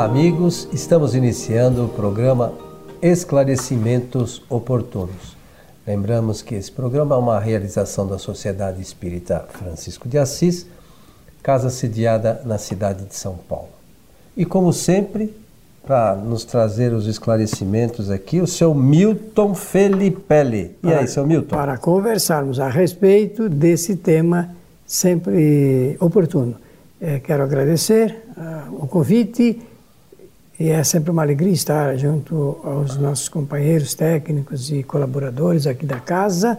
Olá, 0.00 0.08
amigos. 0.08 0.66
Estamos 0.72 1.14
iniciando 1.14 1.84
o 1.84 1.88
programa 1.90 2.54
Esclarecimentos 3.02 4.42
Oportunos. 4.48 5.36
Lembramos 5.86 6.40
que 6.40 6.54
esse 6.54 6.72
programa 6.72 7.16
é 7.16 7.18
uma 7.18 7.38
realização 7.38 8.06
da 8.06 8.16
Sociedade 8.16 8.80
Espírita 8.80 9.46
Francisco 9.50 10.08
de 10.08 10.16
Assis, 10.16 10.66
casa 11.42 11.68
sediada 11.68 12.40
na 12.46 12.56
cidade 12.56 13.04
de 13.04 13.14
São 13.14 13.34
Paulo. 13.46 13.68
E 14.34 14.46
como 14.46 14.72
sempre, 14.72 15.34
para 15.86 16.14
nos 16.14 16.46
trazer 16.46 16.94
os 16.94 17.06
esclarecimentos 17.06 18.10
aqui, 18.10 18.40
o 18.40 18.46
seu 18.46 18.74
Milton 18.74 19.54
Felipelli. 19.54 20.78
E 20.82 20.94
aí, 20.94 21.06
seu 21.06 21.26
Milton? 21.26 21.54
Para 21.54 21.76
conversarmos 21.76 22.58
a 22.58 22.70
respeito 22.70 23.50
desse 23.50 23.96
tema 23.96 24.48
sempre 24.86 25.98
oportuno. 26.00 26.56
É, 26.98 27.18
quero 27.18 27.42
agradecer 27.42 28.24
uh, 28.34 28.82
o 28.82 28.86
convite 28.86 29.60
e 30.60 30.68
é 30.68 30.84
sempre 30.84 31.10
uma 31.10 31.22
alegria 31.22 31.54
estar 31.54 31.96
junto 31.96 32.60
aos 32.62 32.98
nossos 32.98 33.30
companheiros 33.30 33.94
técnicos 33.94 34.70
e 34.70 34.82
colaboradores 34.82 35.66
aqui 35.66 35.86
da 35.86 35.98
casa 35.98 36.58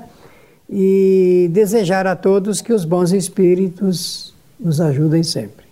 e 0.68 1.48
desejar 1.54 2.08
a 2.08 2.16
todos 2.16 2.62
que 2.62 2.74
os 2.74 2.84
bons 2.84 3.12
espíritos 3.12 4.34
nos 4.60 4.82
ajudem 4.82 5.22
sempre. 5.22 5.68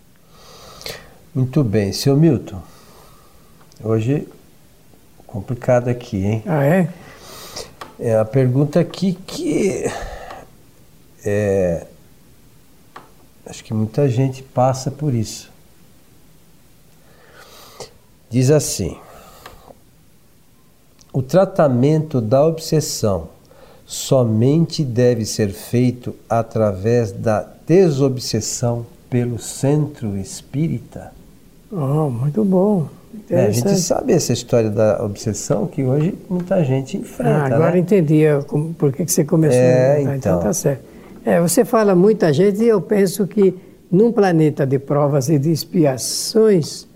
Muito 1.33 1.63
bem, 1.63 1.91
seu 1.91 2.15
Milton. 2.15 2.61
Hoje 3.83 4.27
complicado 5.25 5.88
aqui, 5.88 6.23
hein? 6.23 6.43
Ah, 6.45 6.63
é? 6.63 6.88
É 7.99 8.16
a 8.16 8.25
pergunta 8.25 8.80
aqui 8.80 9.17
que 9.25 9.85
é, 11.25 11.88
Acho 13.50 13.63
que 13.63 13.73
muita 13.73 14.07
gente 14.07 14.44
passa 14.44 14.91
por 14.91 15.11
isso. 15.16 15.48
Diz 18.30 18.52
assim: 18.52 18.95
o 21.11 21.22
tratamento 21.22 22.22
da 22.22 22.45
obsessão 22.45 23.30
somente 23.85 24.83
deve 24.83 25.25
ser 25.25 25.49
feito 25.49 26.16
através 26.30 27.11
da 27.11 27.47
desobsessão 27.66 28.85
pelo 29.09 29.39
centro 29.39 30.16
espírita? 30.16 31.11
Oh, 31.72 32.09
muito 32.09 32.44
bom. 32.45 32.88
É, 33.27 33.45
a 33.45 33.52
gente 33.52 33.75
sabe 33.77 34.13
essa 34.13 34.31
história 34.31 34.69
da 34.69 35.03
obsessão 35.03 35.66
que 35.66 35.83
hoje 35.83 36.16
muita 36.30 36.63
gente 36.63 36.97
enfrenta. 36.97 37.31
Ah, 37.31 37.45
agora 37.45 37.72
né? 37.72 37.80
entendi 37.80 38.23
por 38.77 38.94
que, 38.94 39.05
que 39.05 39.11
você 39.11 39.23
começou. 39.23 39.59
É, 39.59 40.02
então. 40.02 40.16
então 40.16 40.39
tá 40.39 40.53
certo. 40.53 40.83
É, 41.25 41.41
você 41.41 41.66
fala 41.66 41.95
muita 41.95 42.31
gente 42.31 42.63
e 42.63 42.67
eu 42.67 42.80
penso 42.80 43.25
que 43.25 43.55
num 43.91 44.11
planeta 44.11 44.66
de 44.66 44.77
provas 44.77 45.30
e 45.30 45.39
de 45.39 45.52
expiações, 45.52 46.88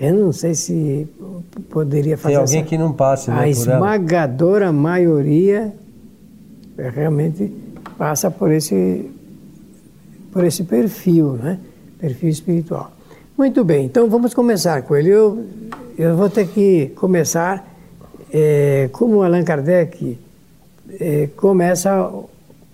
eu 0.00 0.14
não 0.14 0.32
sei 0.32 0.54
se 0.54 1.08
poderia 1.68 2.16
fazer. 2.16 2.34
Tem 2.34 2.40
alguém 2.40 2.60
essa... 2.60 2.68
que 2.68 2.78
não 2.78 2.92
passe, 2.92 3.30
né? 3.30 3.36
A 3.40 3.48
esmagadora 3.48 4.66
ela. 4.66 4.72
maioria 4.72 5.74
é, 6.76 6.88
realmente 6.88 7.52
passa 7.96 8.30
por 8.30 8.52
esse, 8.52 9.10
por 10.32 10.44
esse 10.44 10.62
perfil, 10.62 11.32
né? 11.32 11.58
Perfil 11.98 12.28
espiritual. 12.28 12.92
Muito 13.36 13.64
bem, 13.64 13.86
então 13.86 14.08
vamos 14.08 14.32
começar 14.34 14.82
com 14.82 14.94
ele. 14.94 15.10
Eu, 15.10 15.44
eu 15.98 16.16
vou 16.16 16.30
ter 16.30 16.46
que 16.46 16.92
começar 16.94 17.66
é, 18.32 18.88
como 18.92 19.22
Allan 19.22 19.42
Kardec 19.42 20.16
é, 21.00 21.28
começa 21.36 22.08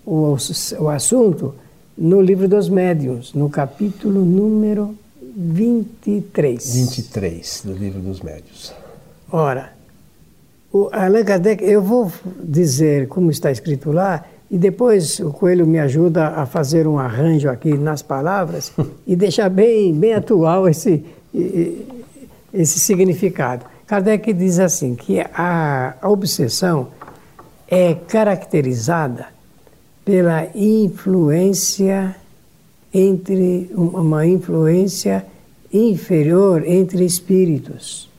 o, 0.05 0.37
o 0.79 0.89
assunto 0.89 1.55
no 1.97 2.21
livro 2.21 2.47
dos 2.47 2.69
médiuns, 2.69 3.33
no 3.33 3.49
capítulo 3.49 4.23
número 4.23 4.95
23. 5.35 6.75
23 6.75 7.61
do 7.65 7.73
livro 7.73 7.99
dos 7.99 8.21
médiuns. 8.21 8.73
Ora, 9.29 9.73
o 10.71 10.89
Allan 10.93 11.23
Kardec, 11.25 11.63
eu 11.63 11.81
vou 11.81 12.11
dizer 12.41 13.07
como 13.07 13.29
está 13.29 13.51
escrito 13.51 13.91
lá, 13.91 14.25
e 14.49 14.57
depois 14.57 15.19
o 15.19 15.31
Coelho 15.31 15.67
me 15.67 15.79
ajuda 15.79 16.27
a 16.27 16.45
fazer 16.45 16.87
um 16.87 16.97
arranjo 16.97 17.49
aqui 17.49 17.77
nas 17.77 18.01
palavras 18.01 18.71
e 19.05 19.15
deixar 19.15 19.49
bem, 19.49 19.93
bem 19.93 20.13
atual 20.13 20.69
esse, 20.69 21.03
esse 22.53 22.79
significado. 22.79 23.65
Kardec 23.85 24.31
diz 24.31 24.59
assim, 24.59 24.95
que 24.95 25.19
a, 25.19 25.95
a 26.01 26.09
obsessão 26.09 26.87
é 27.67 27.93
caracterizada 27.93 29.27
pela 30.05 30.47
influência 30.55 32.15
entre 32.93 33.69
uma 33.73 34.25
influência 34.25 35.25
inferior 35.75 36.65
entre 36.65 37.03
espíritos, 37.03 38.09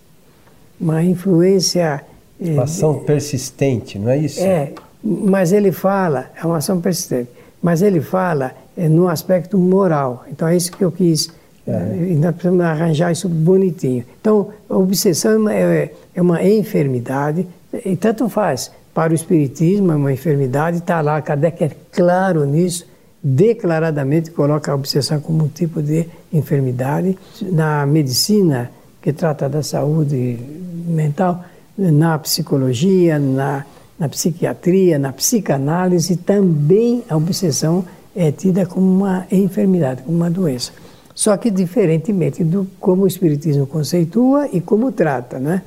uma 0.81 1.03
influência 1.03 2.05
uma 2.39 2.65
ação 2.65 2.99
persistente, 3.01 3.99
não 3.99 4.11
é 4.11 4.19
isso? 4.19 4.41
É, 4.41 4.73
mas 5.03 5.53
ele 5.53 5.73
fala 5.73 6.27
é 6.41 6.47
uma 6.47 6.59
ação 6.59 6.81
persistente, 6.81 7.31
mas 7.63 7.81
ele 7.81 8.01
fala 8.01 8.53
é, 8.77 8.89
no 8.89 9.09
aspecto 9.09 9.57
moral. 9.57 10.25
Então 10.31 10.47
é 10.47 10.57
isso 10.57 10.71
que 10.73 10.85
eu 10.85 10.93
quis. 10.93 11.31
É. 11.67 11.75
Ainda 11.75 12.33
precisamos 12.33 12.65
arranjar 12.65 13.11
isso 13.11 13.29
bonitinho. 13.29 14.05
Então, 14.21 14.51
a 14.71 14.77
obsessão 14.77 15.49
é, 15.49 15.91
é 16.15 16.23
uma 16.23 16.45
enfermidade, 16.45 17.47
e 17.85 17.97
tanto 17.97 18.29
faz 18.29 18.71
para 18.95 19.13
o 19.13 19.15
Espiritismo, 19.15 19.91
é 19.91 19.97
uma 19.97 20.13
enfermidade, 20.13 20.79
está 20.79 21.01
lá, 21.01 21.21
Kardec 21.21 21.65
é 21.65 21.71
claro 21.91 22.45
nisso, 22.45 22.87
declaradamente 23.29 24.31
coloca 24.31 24.71
a 24.71 24.75
obsessão 24.77 25.19
como 25.19 25.45
um 25.45 25.49
tipo 25.49 25.83
de 25.83 26.07
enfermidade. 26.33 27.19
Na 27.43 27.85
medicina, 27.85 28.71
que 29.03 29.13
trata 29.13 29.49
da 29.49 29.65
saúde 29.65 30.39
mental, 30.87 31.45
na 31.77 32.17
psicologia, 32.21 33.19
na, 33.19 33.67
na 33.99 34.09
psiquiatria, 34.09 34.97
na 34.97 35.13
psicanálise, 35.13 36.17
também 36.19 37.03
a 37.09 37.17
obsessão 37.17 37.85
é 38.15 38.31
tida 38.31 38.65
como 38.65 38.87
uma 38.87 39.27
enfermidade, 39.33 40.03
como 40.03 40.17
uma 40.17 40.31
doença. 40.31 40.71
Só 41.13 41.37
que 41.37 41.51
diferentemente 41.51 42.45
do 42.45 42.69
como 42.79 43.03
o 43.03 43.07
Espiritismo 43.09 43.67
conceitua 43.67 44.49
e 44.53 44.61
como 44.61 44.93
trata, 44.93 45.41
né? 45.41 45.63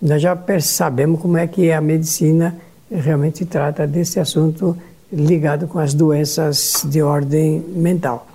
nós 0.00 0.22
já 0.22 0.36
sabemos 0.60 1.20
como 1.20 1.36
é 1.36 1.48
que 1.48 1.72
a 1.72 1.80
medicina 1.80 2.56
realmente 2.90 3.44
trata 3.44 3.86
desse 3.86 4.20
assunto 4.20 4.76
ligado 5.12 5.66
com 5.66 5.78
as 5.78 5.92
doenças 5.92 6.84
de 6.88 7.02
ordem 7.02 7.60
mental. 7.60 8.26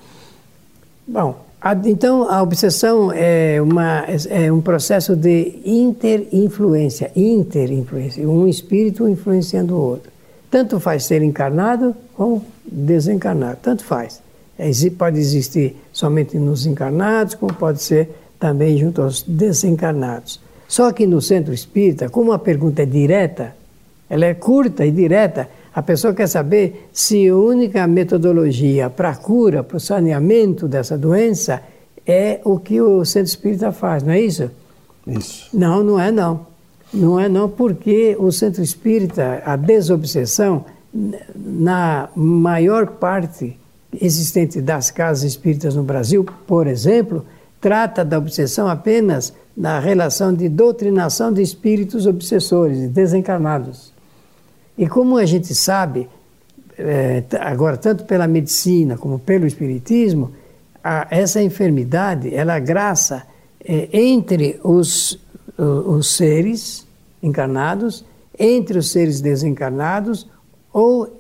Bom, 1.08 1.40
a, 1.60 1.74
então 1.86 2.30
a 2.30 2.42
obsessão 2.44 3.12
é, 3.12 3.60
uma, 3.62 4.06
é 4.30 4.52
um 4.52 4.62
processo 4.62 5.16
de 5.16 5.60
interinfluência, 5.66 7.12
interinfluência, 7.16 8.28
um 8.28 8.48
espírito 8.48 9.10
influenciando 9.10 9.76
o 9.76 9.80
outro. 9.80 10.12
Tanto 10.52 10.80
faz 10.80 11.06
ser 11.06 11.24
encarnado 11.24 11.96
como 12.16 12.46
desencarnado, 12.64 13.58
tanto 13.62 13.84
faz. 13.84 14.22
Pode 14.98 15.20
existir 15.20 15.76
somente 15.92 16.38
nos 16.38 16.66
encarnados, 16.66 17.36
como 17.36 17.54
pode 17.54 17.82
ser 17.82 18.10
também 18.40 18.78
junto 18.78 19.02
aos 19.02 19.24
desencarnados. 19.24 20.40
Só 20.68 20.92
que 20.92 21.06
no 21.08 21.22
centro 21.22 21.54
espírita, 21.54 22.10
como 22.10 22.32
a 22.32 22.40
pergunta 22.40 22.84
é 22.84 22.86
direta, 22.86 23.56
ela 24.10 24.26
é 24.26 24.34
curta 24.34 24.86
e 24.86 24.92
direta, 24.92 25.50
a 25.78 25.84
pessoa 25.84 26.12
quer 26.12 26.26
saber 26.26 26.90
se 26.92 27.28
a 27.28 27.36
única 27.36 27.86
metodologia 27.86 28.90
para 28.90 29.12
a 29.12 29.16
cura, 29.16 29.62
para 29.62 29.78
o 29.78 29.80
saneamento 29.80 30.68
dessa 30.68 30.98
doença 30.98 31.62
é 32.04 32.42
o 32.44 32.58
que 32.58 32.82
o 32.82 33.06
centro 33.06 33.30
espírita 33.30 33.72
faz, 33.72 34.02
não 34.02 34.12
é 34.12 34.20
isso? 34.20 34.50
Isso. 35.06 35.48
Não, 35.54 35.84
não 35.84 36.00
é 36.00 36.12
não. 36.12 36.48
Não 36.92 37.20
é 37.20 37.30
não, 37.30 37.48
porque 37.48 38.18
o 38.20 38.32
centro 38.32 38.64
espírita, 38.64 39.44
a 39.46 39.56
desobsessão, 39.56 40.66
na 41.36 42.10
maior 42.16 42.88
parte 42.88 43.56
existente 44.02 44.60
das 44.60 44.90
casas 44.90 45.26
espíritas 45.26 45.76
no 45.76 45.84
Brasil, 45.84 46.26
por 46.48 46.66
exemplo, 46.66 47.24
trata 47.62 48.04
da 48.04 48.18
obsessão 48.18 48.68
apenas 48.68 49.32
na 49.56 49.78
relação 49.78 50.34
de 50.34 50.50
doutrinação 50.50 51.32
de 51.32 51.44
espíritos 51.44 52.08
obsessores, 52.08 52.90
desencarnados. 52.90 53.96
E 54.78 54.88
como 54.88 55.18
a 55.18 55.26
gente 55.26 55.56
sabe, 55.56 56.08
é, 56.78 57.24
agora 57.40 57.78
tanto 57.78 58.06
pela 58.06 58.28
medicina 58.28 58.98
como 58.98 59.18
pelo 59.18 59.48
espiritismo, 59.48 60.32
a, 60.84 61.08
essa 61.10 61.42
enfermidade 61.42 62.34
ela 62.34 62.60
graça 62.60 63.24
é, 63.64 63.90
entre 63.92 64.60
os, 64.64 65.20
os 65.58 66.16
seres 66.16 66.86
encarnados, 67.22 68.06
entre 68.38 68.78
os 68.78 68.92
seres 68.92 69.20
desencarnados, 69.20 70.28
ou 70.72 71.12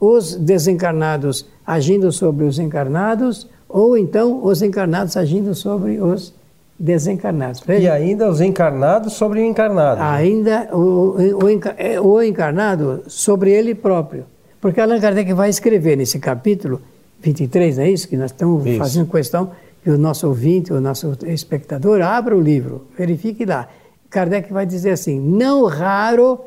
os 0.00 0.34
desencarnados 0.34 1.46
agindo 1.66 2.10
sobre 2.10 2.44
os 2.44 2.58
encarnados, 2.58 3.46
ou 3.68 3.96
então 3.96 4.44
os 4.44 4.62
encarnados 4.62 5.16
agindo 5.16 5.54
sobre 5.54 6.00
os 6.00 6.32
desencarnados. 6.78 7.62
E 7.68 7.88
ainda 7.88 8.28
os 8.28 8.40
encarnados 8.40 9.12
sobre 9.14 9.40
o 9.40 9.44
encarnado. 9.44 10.00
Ainda 10.02 10.68
o, 10.72 11.16
o, 11.16 12.06
o 12.06 12.22
encarnado 12.22 13.04
sobre 13.06 13.52
ele 13.52 13.74
próprio. 13.74 14.24
Porque 14.60 14.80
Allan 14.80 15.00
Kardec 15.00 15.32
vai 15.32 15.50
escrever 15.50 15.96
nesse 15.96 16.18
capítulo 16.18 16.80
23, 17.20 17.76
não 17.76 17.84
é 17.84 17.90
isso? 17.90 18.08
Que 18.08 18.16
nós 18.16 18.30
estamos 18.30 18.64
isso. 18.66 18.78
fazendo 18.78 19.10
questão 19.10 19.50
que 19.82 19.90
o 19.90 19.98
nosso 19.98 20.28
ouvinte, 20.28 20.72
o 20.72 20.80
nosso 20.80 21.16
espectador, 21.26 22.00
abra 22.00 22.36
o 22.36 22.40
livro, 22.40 22.86
verifique 22.96 23.44
lá. 23.44 23.68
Kardec 24.08 24.52
vai 24.52 24.66
dizer 24.66 24.90
assim: 24.90 25.18
não 25.18 25.64
raro 25.66 26.38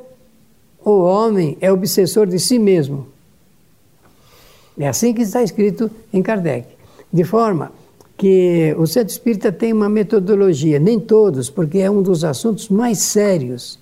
o 0.83 1.01
homem 1.01 1.57
é 1.59 1.71
obsessor 1.71 2.27
de 2.27 2.39
si 2.39 2.59
mesmo. 2.59 3.07
É 4.77 4.87
assim 4.87 5.13
que 5.13 5.21
está 5.21 5.41
escrito 5.41 5.89
em 6.13 6.21
Kardec. 6.21 6.67
De 7.11 7.23
forma 7.23 7.71
que 8.17 8.73
o 8.77 8.87
centro 8.87 9.11
espírita 9.11 9.51
tem 9.51 9.73
uma 9.73 9.89
metodologia, 9.89 10.79
nem 10.79 10.99
todos, 10.99 11.49
porque 11.49 11.79
é 11.79 11.89
um 11.89 12.01
dos 12.01 12.23
assuntos 12.23 12.69
mais 12.69 12.99
sérios, 12.99 13.77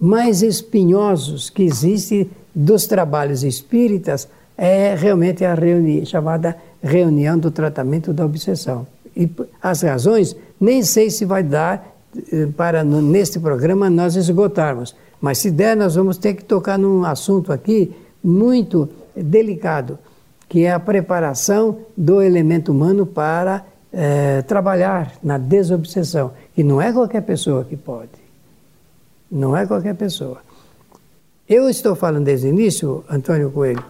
mais 0.00 0.42
espinhosos 0.42 1.48
que 1.48 1.62
existe 1.62 2.28
dos 2.54 2.86
trabalhos 2.86 3.44
espíritas, 3.44 4.28
é 4.56 4.94
realmente 4.96 5.44
a 5.44 5.54
reuni 5.54 6.04
chamada 6.04 6.56
reunião 6.82 7.38
do 7.38 7.50
tratamento 7.50 8.12
da 8.12 8.24
obsessão. 8.24 8.86
E 9.16 9.30
as 9.62 9.82
razões, 9.82 10.34
nem 10.60 10.82
sei 10.82 11.10
se 11.10 11.24
vai 11.24 11.42
dar 11.42 11.96
eh, 12.32 12.48
para 12.56 12.82
neste 12.82 13.38
programa 13.38 13.88
nós 13.88 14.16
esgotarmos, 14.16 14.94
mas 15.20 15.38
se 15.38 15.50
der, 15.50 15.76
nós 15.76 15.94
vamos 15.94 16.18
ter 16.18 16.34
que 16.34 16.44
tocar 16.44 16.78
num 16.78 17.04
assunto 17.04 17.52
aqui 17.52 17.92
muito 18.22 18.88
delicado, 19.16 19.98
que 20.48 20.64
é 20.64 20.72
a 20.72 20.80
preparação 20.80 21.80
do 21.96 22.22
elemento 22.22 22.72
humano 22.72 23.04
para 23.04 23.64
é, 23.92 24.42
trabalhar 24.42 25.12
na 25.22 25.38
desobsessão. 25.38 26.32
E 26.56 26.62
não 26.62 26.80
é 26.80 26.92
qualquer 26.92 27.22
pessoa 27.22 27.64
que 27.64 27.76
pode. 27.76 28.10
Não 29.30 29.56
é 29.56 29.66
qualquer 29.66 29.94
pessoa. 29.94 30.38
Eu 31.48 31.68
estou 31.68 31.94
falando 31.94 32.24
desde 32.24 32.46
o 32.46 32.50
início, 32.50 33.04
Antônio 33.08 33.50
Coelho, 33.50 33.84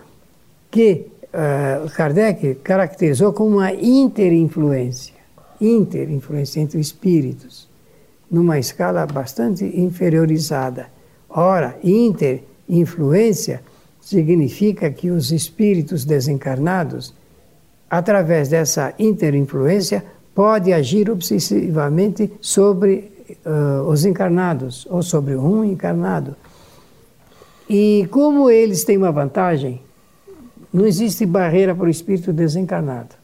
que 0.71 1.07
uh, 1.25 1.91
Kardec 1.91 2.57
caracterizou 2.57 3.33
como 3.33 3.57
uma 3.57 3.73
interinfluência 3.73 5.19
interinfluência 5.61 6.61
entre 6.61 6.81
espíritos, 6.81 7.69
numa 8.31 8.59
escala 8.59 9.07
bastante 9.07 9.65
inferiorizada. 9.65 10.87
Ora, 11.29 11.79
interinfluência 11.83 13.63
significa 14.09 14.91
que 14.91 15.11
os 15.11 15.31
espíritos 15.33 16.03
desencarnados, 16.03 17.13
através 17.91 18.49
dessa 18.49 18.95
interinfluência, 18.99 20.03
pode 20.35 20.73
agir 20.73 21.11
obsessivamente 21.11 22.33
sobre 22.41 23.13
uh, 23.45 23.83
os 23.87 24.07
encarnados 24.07 24.87
ou 24.89 25.03
sobre 25.03 25.37
um 25.37 25.63
encarnado. 25.63 26.35
E 27.69 28.09
como 28.11 28.49
eles 28.49 28.83
têm 28.83 28.97
uma 28.97 29.13
vantagem, 29.13 29.83
não 30.73 30.87
existe 30.87 31.27
barreira 31.27 31.75
para 31.75 31.85
o 31.85 31.91
espírito 31.91 32.33
desencarnado. 32.33 33.15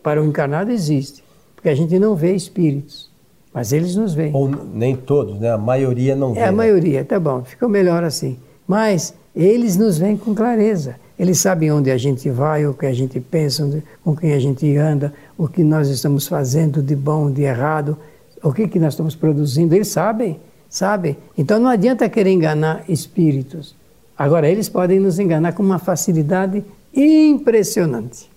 Para 0.00 0.22
o 0.22 0.24
encarnado 0.24 0.70
existe, 0.70 1.24
porque 1.56 1.68
a 1.68 1.74
gente 1.74 1.98
não 1.98 2.14
vê 2.14 2.36
espíritos. 2.36 3.10
Mas 3.52 3.72
eles 3.72 3.96
nos 3.96 4.14
veem. 4.14 4.32
Ou 4.32 4.48
nem 4.48 4.94
todos, 4.94 5.40
né? 5.40 5.50
A 5.50 5.58
maioria 5.58 6.14
não 6.14 6.34
vê. 6.34 6.40
É, 6.40 6.44
a 6.44 6.52
né? 6.52 6.56
maioria, 6.56 7.04
tá 7.04 7.18
bom, 7.18 7.42
ficou 7.42 7.68
melhor 7.68 8.04
assim. 8.04 8.38
Mas 8.66 9.14
eles 9.34 9.76
nos 9.76 9.98
veem 9.98 10.16
com 10.16 10.34
clareza. 10.34 10.96
Eles 11.18 11.38
sabem 11.38 11.70
onde 11.70 11.90
a 11.90 11.96
gente 11.96 12.28
vai, 12.30 12.66
o 12.66 12.74
que 12.74 12.86
a 12.86 12.92
gente 12.92 13.20
pensa, 13.20 13.82
com 14.02 14.16
quem 14.16 14.32
a 14.32 14.38
gente 14.38 14.76
anda, 14.76 15.12
o 15.38 15.46
que 15.46 15.62
nós 15.62 15.88
estamos 15.88 16.26
fazendo 16.26 16.82
de 16.82 16.96
bom, 16.96 17.30
de 17.30 17.42
errado, 17.42 17.96
o 18.42 18.52
que, 18.52 18.66
que 18.66 18.78
nós 18.78 18.94
estamos 18.94 19.14
produzindo. 19.14 19.74
Eles 19.74 19.88
sabem, 19.88 20.40
sabem. 20.68 21.16
Então 21.38 21.58
não 21.58 21.68
adianta 21.68 22.08
querer 22.08 22.30
enganar 22.30 22.84
espíritos. 22.88 23.76
Agora, 24.16 24.48
eles 24.48 24.68
podem 24.68 25.00
nos 25.00 25.18
enganar 25.18 25.52
com 25.52 25.62
uma 25.62 25.78
facilidade 25.78 26.64
impressionante. 26.94 28.30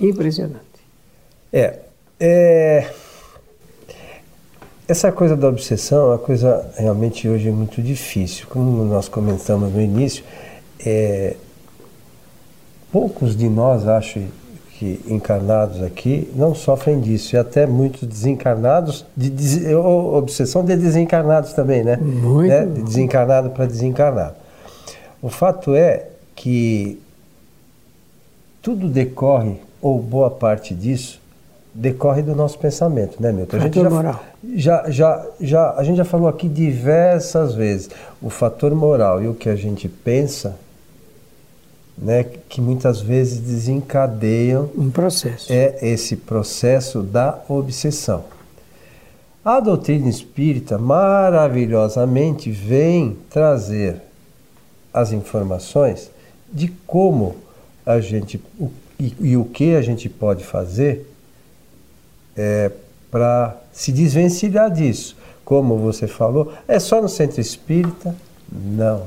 Impressionante. 0.00 0.60
É. 1.52 1.80
é... 2.20 2.90
Essa 4.88 5.10
coisa 5.10 5.36
da 5.36 5.48
obsessão 5.48 6.04
é 6.04 6.06
uma 6.10 6.18
coisa 6.18 6.64
realmente 6.76 7.28
hoje 7.28 7.48
é 7.48 7.52
muito 7.52 7.82
difícil. 7.82 8.46
Como 8.48 8.84
nós 8.84 9.08
comentamos 9.08 9.72
no 9.72 9.80
início, 9.80 10.22
é, 10.84 11.34
poucos 12.92 13.36
de 13.36 13.48
nós, 13.48 13.88
acho 13.88 14.20
que 14.78 15.00
encarnados 15.08 15.82
aqui, 15.82 16.30
não 16.36 16.54
sofrem 16.54 17.00
disso. 17.00 17.34
E 17.34 17.38
até 17.38 17.66
muitos 17.66 18.06
desencarnados, 18.06 19.04
de, 19.16 19.28
de 19.28 19.74
obsessão 19.74 20.64
de 20.64 20.76
desencarnados 20.76 21.52
também, 21.52 21.82
né? 21.82 21.96
Muito. 21.96 22.48
Né? 22.48 22.66
De 22.66 22.82
desencarnado 22.82 23.50
para 23.50 23.66
desencarnado. 23.66 24.36
O 25.20 25.28
fato 25.28 25.74
é 25.74 26.06
que 26.36 27.00
tudo 28.62 28.88
decorre, 28.88 29.56
ou 29.82 29.98
boa 29.98 30.30
parte 30.30 30.74
disso, 30.74 31.20
decorre 31.76 32.22
do 32.22 32.34
nosso 32.34 32.58
pensamento, 32.58 33.22
né, 33.22 33.30
Milton? 33.30 33.56
A 33.58 33.60
gente 33.60 33.80
já, 33.80 33.90
moral. 33.90 34.24
Já, 34.54 34.90
já, 34.90 35.26
já, 35.38 35.74
a 35.76 35.84
gente 35.84 35.96
já 35.96 36.04
falou 36.04 36.26
aqui 36.26 36.48
diversas 36.48 37.54
vezes 37.54 37.90
o 38.20 38.30
fator 38.30 38.74
moral 38.74 39.22
e 39.22 39.28
o 39.28 39.34
que 39.34 39.48
a 39.48 39.54
gente 39.54 39.86
pensa, 39.86 40.56
né, 41.98 42.24
que 42.48 42.62
muitas 42.62 43.00
vezes 43.00 43.38
desencadeiam 43.40 44.70
um 44.76 44.90
processo. 44.90 45.52
É 45.52 45.76
esse 45.82 46.16
processo 46.16 47.02
da 47.02 47.38
obsessão. 47.46 48.24
A 49.44 49.60
doutrina 49.60 50.08
espírita 50.08 50.78
maravilhosamente 50.78 52.50
vem 52.50 53.16
trazer 53.28 53.96
as 54.92 55.12
informações 55.12 56.10
de 56.50 56.68
como 56.86 57.36
a 57.84 58.00
gente 58.00 58.42
o, 58.58 58.70
e, 58.98 59.14
e 59.20 59.36
o 59.36 59.44
que 59.44 59.74
a 59.74 59.82
gente 59.82 60.08
pode 60.08 60.42
fazer 60.42 61.06
é, 62.36 62.70
para 63.10 63.56
se 63.72 63.90
desvencilhar 63.90 64.70
disso. 64.70 65.16
Como 65.44 65.78
você 65.78 66.06
falou, 66.06 66.52
é 66.66 66.78
só 66.78 67.00
no 67.00 67.08
centro 67.08 67.40
espírita? 67.40 68.14
Não. 68.50 69.06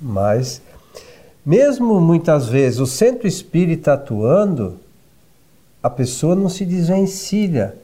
Mas, 0.00 0.60
mesmo 1.44 2.00
muitas 2.00 2.48
vezes 2.48 2.80
o 2.80 2.86
centro 2.86 3.26
espírita 3.26 3.92
atuando, 3.94 4.78
a 5.82 5.90
pessoa 5.90 6.34
não 6.34 6.48
se 6.48 6.64
desvencilha 6.64 7.74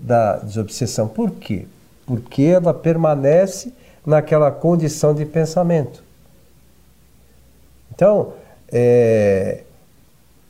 da 0.00 0.36
desobsessão. 0.36 1.08
Por 1.08 1.32
quê? 1.32 1.66
Porque 2.06 2.42
ela 2.42 2.72
permanece 2.72 3.72
naquela 4.04 4.50
condição 4.52 5.12
de 5.12 5.24
pensamento. 5.26 6.04
Então, 7.92 8.34
é, 8.70 9.62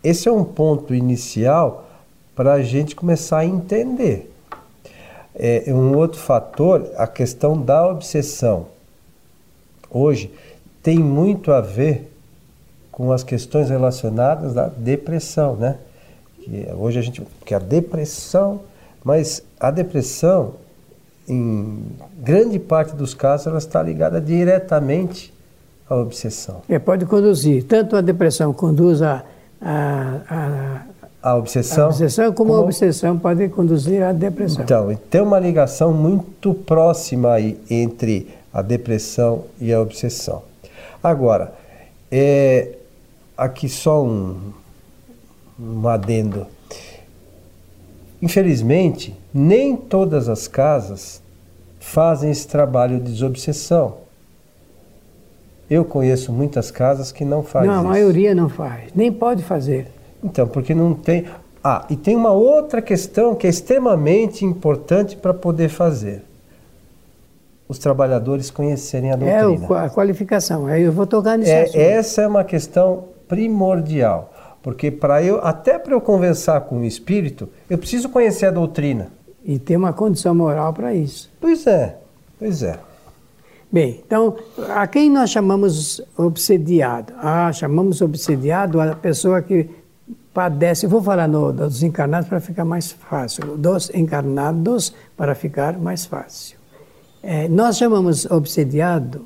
esse 0.04 0.28
é 0.28 0.32
um 0.32 0.44
ponto 0.44 0.94
inicial 0.94 1.85
para 2.36 2.52
a 2.52 2.62
gente 2.62 2.94
começar 2.94 3.38
a 3.38 3.44
entender. 3.46 4.30
É, 5.34 5.64
um 5.68 5.96
outro 5.96 6.20
fator, 6.20 6.86
a 6.96 7.06
questão 7.06 7.60
da 7.60 7.88
obsessão. 7.88 8.66
Hoje 9.90 10.30
tem 10.82 10.98
muito 10.98 11.50
a 11.50 11.60
ver 11.60 12.12
com 12.92 13.10
as 13.10 13.22
questões 13.22 13.70
relacionadas 13.70 14.56
à 14.56 14.68
depressão, 14.68 15.56
né? 15.56 15.78
Que 16.40 16.68
hoje 16.74 16.98
a 16.98 17.02
gente, 17.02 17.22
que 17.44 17.54
a 17.54 17.58
depressão, 17.58 18.60
mas 19.02 19.42
a 19.58 19.70
depressão, 19.70 20.54
em 21.28 21.84
grande 22.18 22.58
parte 22.58 22.94
dos 22.94 23.14
casos, 23.14 23.46
ela 23.46 23.58
está 23.58 23.82
ligada 23.82 24.20
diretamente 24.20 25.32
à 25.88 25.96
obsessão. 25.96 26.62
É, 26.68 26.78
pode 26.78 27.04
conduzir, 27.06 27.64
tanto 27.64 27.96
a 27.96 28.00
depressão 28.00 28.52
conduz 28.52 29.02
a, 29.02 29.22
a, 29.60 30.20
a 30.28 30.86
a 31.26 31.34
obsessão. 31.34 31.86
A 31.86 31.88
obsessão, 31.88 32.32
como, 32.32 32.50
como 32.50 32.62
a 32.62 32.64
obsessão 32.64 33.18
pode 33.18 33.48
conduzir 33.48 34.00
à 34.00 34.12
depressão. 34.12 34.62
Então, 34.62 34.94
tem 35.10 35.20
uma 35.20 35.40
ligação 35.40 35.92
muito 35.92 36.54
próxima 36.54 37.32
aí 37.32 37.60
entre 37.68 38.28
a 38.54 38.62
depressão 38.62 39.44
e 39.60 39.72
a 39.72 39.80
obsessão. 39.80 40.42
Agora, 41.02 41.52
é, 42.12 42.76
aqui 43.36 43.68
só 43.68 44.04
um, 44.04 44.52
um 45.58 45.88
adendo. 45.88 46.46
Infelizmente, 48.22 49.12
nem 49.34 49.76
todas 49.76 50.28
as 50.28 50.46
casas 50.46 51.20
fazem 51.80 52.30
esse 52.30 52.46
trabalho 52.46 52.98
de 52.98 53.10
desobsessão. 53.10 53.96
Eu 55.68 55.84
conheço 55.84 56.32
muitas 56.32 56.70
casas 56.70 57.10
que 57.10 57.24
não 57.24 57.42
fazem. 57.42 57.68
Não, 57.68 57.78
a 57.78 57.80
isso. 57.80 57.88
maioria 57.88 58.32
não 58.32 58.48
faz, 58.48 58.92
nem 58.94 59.10
pode 59.10 59.42
fazer. 59.42 59.95
Então, 60.22 60.46
porque 60.46 60.74
não 60.74 60.94
tem. 60.94 61.26
Ah, 61.62 61.84
e 61.90 61.96
tem 61.96 62.14
uma 62.14 62.30
outra 62.30 62.80
questão 62.80 63.34
que 63.34 63.46
é 63.46 63.50
extremamente 63.50 64.44
importante 64.44 65.16
para 65.16 65.34
poder 65.34 65.68
fazer. 65.68 66.22
Os 67.68 67.78
trabalhadores 67.78 68.50
conhecerem 68.50 69.10
a 69.10 69.16
doutrina. 69.16 69.66
É 69.74 69.84
a 69.86 69.90
qualificação. 69.90 70.66
Aí 70.66 70.82
eu 70.82 70.92
vou 70.92 71.06
tocar 71.06 71.36
nisso. 71.36 71.50
É, 71.50 71.70
essa 71.74 72.22
é 72.22 72.26
uma 72.26 72.44
questão 72.44 73.04
primordial, 73.26 74.32
porque 74.62 74.90
para 74.90 75.22
eu 75.22 75.44
até 75.44 75.76
para 75.76 75.92
eu 75.92 76.00
conversar 76.00 76.60
com 76.60 76.78
o 76.80 76.84
espírito, 76.84 77.48
eu 77.68 77.76
preciso 77.76 78.08
conhecer 78.08 78.46
a 78.46 78.50
doutrina. 78.52 79.10
E 79.44 79.58
ter 79.58 79.76
uma 79.76 79.92
condição 79.92 80.34
moral 80.34 80.72
para 80.72 80.94
isso. 80.94 81.30
Pois 81.40 81.66
é, 81.66 81.96
pois 82.38 82.62
é. 82.62 82.78
Bem, 83.70 84.00
então, 84.06 84.36
a 84.74 84.86
quem 84.86 85.10
nós 85.10 85.30
chamamos 85.30 86.00
obsediado? 86.16 87.12
Ah, 87.18 87.52
chamamos 87.52 88.00
obsediado 88.00 88.80
a 88.80 88.94
pessoa 88.94 89.42
que 89.42 89.68
padecem, 90.36 90.86
vou 90.86 91.02
falar 91.02 91.26
no, 91.26 91.50
dos 91.50 91.82
encarnados 91.82 92.28
para 92.28 92.40
ficar 92.40 92.66
mais 92.66 92.92
fácil, 92.92 93.56
dos 93.56 93.88
encarnados 93.94 94.92
para 95.16 95.34
ficar 95.34 95.78
mais 95.78 96.04
fácil. 96.04 96.58
É, 97.22 97.48
nós 97.48 97.78
chamamos 97.78 98.26
obsediado 98.26 99.24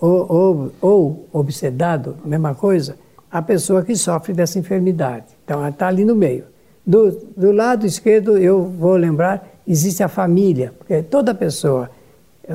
ou, 0.00 0.26
ou, 0.28 0.72
ou 0.80 1.28
obsedado, 1.32 2.16
mesma 2.24 2.52
coisa, 2.52 2.96
a 3.30 3.40
pessoa 3.40 3.84
que 3.84 3.94
sofre 3.94 4.32
dessa 4.32 4.58
enfermidade. 4.58 5.26
Então, 5.44 5.60
ela 5.60 5.68
está 5.68 5.86
ali 5.86 6.04
no 6.04 6.16
meio. 6.16 6.46
Do, 6.84 7.12
do 7.36 7.52
lado 7.52 7.86
esquerdo, 7.86 8.36
eu 8.36 8.64
vou 8.64 8.96
lembrar, 8.96 9.48
existe 9.68 10.02
a 10.02 10.08
família, 10.08 10.74
porque 10.76 11.00
toda 11.00 11.32
pessoa 11.32 11.88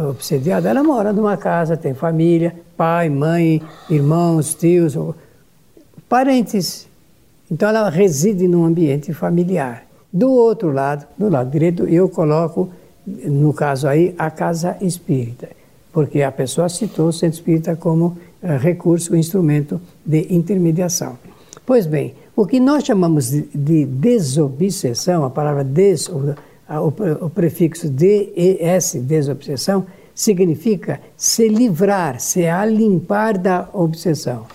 obsediada, 0.09 0.69
ela 0.69 0.83
mora 0.83 1.13
numa 1.13 1.37
casa, 1.37 1.77
tem 1.77 1.93
família, 1.93 2.53
pai, 2.75 3.07
mãe, 3.09 3.61
irmãos, 3.89 4.53
tios, 4.53 4.97
parentes. 6.09 6.90
Então 7.51 7.67
ela 7.67 7.89
reside 7.89 8.47
num 8.47 8.63
ambiente 8.63 9.13
familiar. 9.13 9.85
Do 10.11 10.31
outro 10.31 10.71
lado, 10.71 11.05
do 11.17 11.27
lado 11.27 11.51
direito, 11.51 11.85
eu 11.85 12.07
coloco, 12.07 12.69
no 13.05 13.53
caso 13.53 13.89
aí, 13.89 14.15
a 14.17 14.31
casa 14.31 14.77
espírita, 14.79 15.49
porque 15.91 16.21
a 16.21 16.31
pessoa 16.31 16.69
citou 16.69 17.09
o 17.09 17.13
centro 17.13 17.37
espírita 17.37 17.75
como 17.75 18.05
uh, 18.41 18.57
recurso, 18.57 19.15
instrumento 19.15 19.81
de 20.05 20.33
intermediação. 20.33 21.17
Pois 21.65 21.85
bem, 21.85 22.15
o 22.35 22.45
que 22.45 22.59
nós 22.59 22.85
chamamos 22.85 23.29
de, 23.29 23.41
de 23.53 23.85
desobsessão, 23.85 25.25
a 25.25 25.29
palavra 25.29 25.63
des, 25.63 26.07
o, 26.07 26.35
o, 26.69 27.25
o 27.25 27.29
prefixo 27.29 27.89
des, 27.89 28.93
desobsessão, 28.95 29.85
significa 30.15 31.01
se 31.17 31.47
livrar, 31.47 32.19
se 32.19 32.45
alimpar 32.47 33.37
da 33.37 33.67
obsessão. 33.73 34.45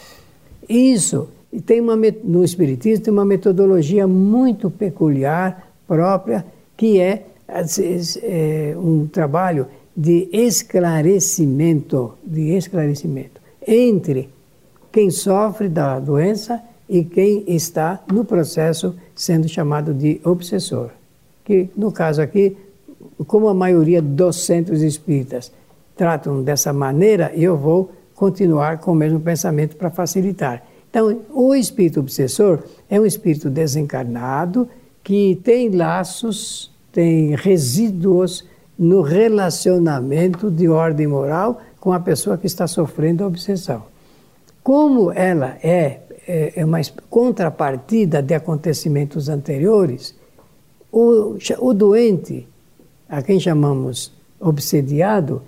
Isso 0.68 1.28
e 1.56 1.60
tem 1.62 1.80
uma, 1.80 1.96
no 2.22 2.44
Espiritismo 2.44 3.02
tem 3.02 3.10
uma 3.10 3.24
metodologia 3.24 4.06
muito 4.06 4.70
peculiar, 4.70 5.72
própria, 5.88 6.44
que 6.76 7.00
é, 7.00 7.28
é 8.22 8.74
um 8.76 9.06
trabalho 9.06 9.66
de 9.96 10.28
esclarecimento, 10.30 12.12
de 12.22 12.50
esclarecimento 12.50 13.40
entre 13.66 14.28
quem 14.92 15.10
sofre 15.10 15.70
da 15.70 15.98
doença 15.98 16.60
e 16.86 17.02
quem 17.02 17.42
está 17.46 18.04
no 18.12 18.22
processo 18.22 18.94
sendo 19.14 19.48
chamado 19.48 19.94
de 19.94 20.20
obsessor. 20.24 20.90
Que 21.42 21.70
no 21.74 21.90
caso 21.90 22.20
aqui, 22.20 22.54
como 23.26 23.48
a 23.48 23.54
maioria 23.54 24.02
dos 24.02 24.44
centros 24.44 24.82
espíritas 24.82 25.50
tratam 25.96 26.42
dessa 26.42 26.70
maneira, 26.70 27.32
eu 27.34 27.56
vou 27.56 27.90
continuar 28.14 28.76
com 28.76 28.92
o 28.92 28.94
mesmo 28.94 29.20
pensamento 29.20 29.74
para 29.76 29.88
facilitar. 29.88 30.62
Então, 30.90 31.20
o 31.32 31.54
espírito 31.54 32.00
obsessor 32.00 32.62
é 32.88 33.00
um 33.00 33.06
espírito 33.06 33.50
desencarnado 33.50 34.68
que 35.02 35.40
tem 35.44 35.70
laços, 35.70 36.70
tem 36.90 37.34
resíduos 37.34 38.44
no 38.78 39.02
relacionamento 39.02 40.50
de 40.50 40.68
ordem 40.68 41.06
moral 41.06 41.60
com 41.78 41.92
a 41.92 42.00
pessoa 42.00 42.36
que 42.36 42.46
está 42.46 42.66
sofrendo 42.66 43.24
a 43.24 43.26
obsessão. 43.26 43.84
Como 44.62 45.12
ela 45.12 45.56
é, 45.62 46.00
é, 46.26 46.52
é 46.56 46.64
uma 46.64 46.80
contrapartida 47.08 48.20
de 48.20 48.34
acontecimentos 48.34 49.28
anteriores, 49.28 50.14
o, 50.90 51.36
o 51.60 51.74
doente, 51.74 52.48
a 53.08 53.22
quem 53.22 53.38
chamamos 53.38 54.12
obsediado, 54.40 55.42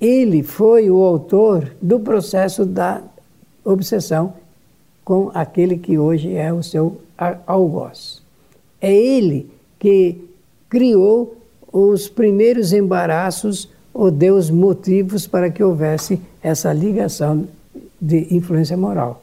ele 0.00 0.42
foi 0.42 0.90
o 0.90 1.02
autor 1.02 1.72
do 1.82 2.00
processo 2.00 2.64
da 2.64 3.02
obsessão 3.64 4.34
com 5.10 5.28
aquele 5.34 5.76
que 5.76 5.98
hoje 5.98 6.36
é 6.36 6.52
o 6.52 6.62
seu 6.62 7.00
algoz. 7.44 8.22
É 8.80 8.94
ele 8.94 9.50
que 9.76 10.24
criou 10.68 11.36
os 11.72 12.08
primeiros 12.08 12.72
embaraços 12.72 13.68
ou 13.92 14.08
deu 14.08 14.36
os 14.36 14.50
motivos 14.50 15.26
para 15.26 15.50
que 15.50 15.64
houvesse 15.64 16.20
essa 16.40 16.72
ligação 16.72 17.48
de 18.00 18.32
influência 18.32 18.76
moral. 18.76 19.20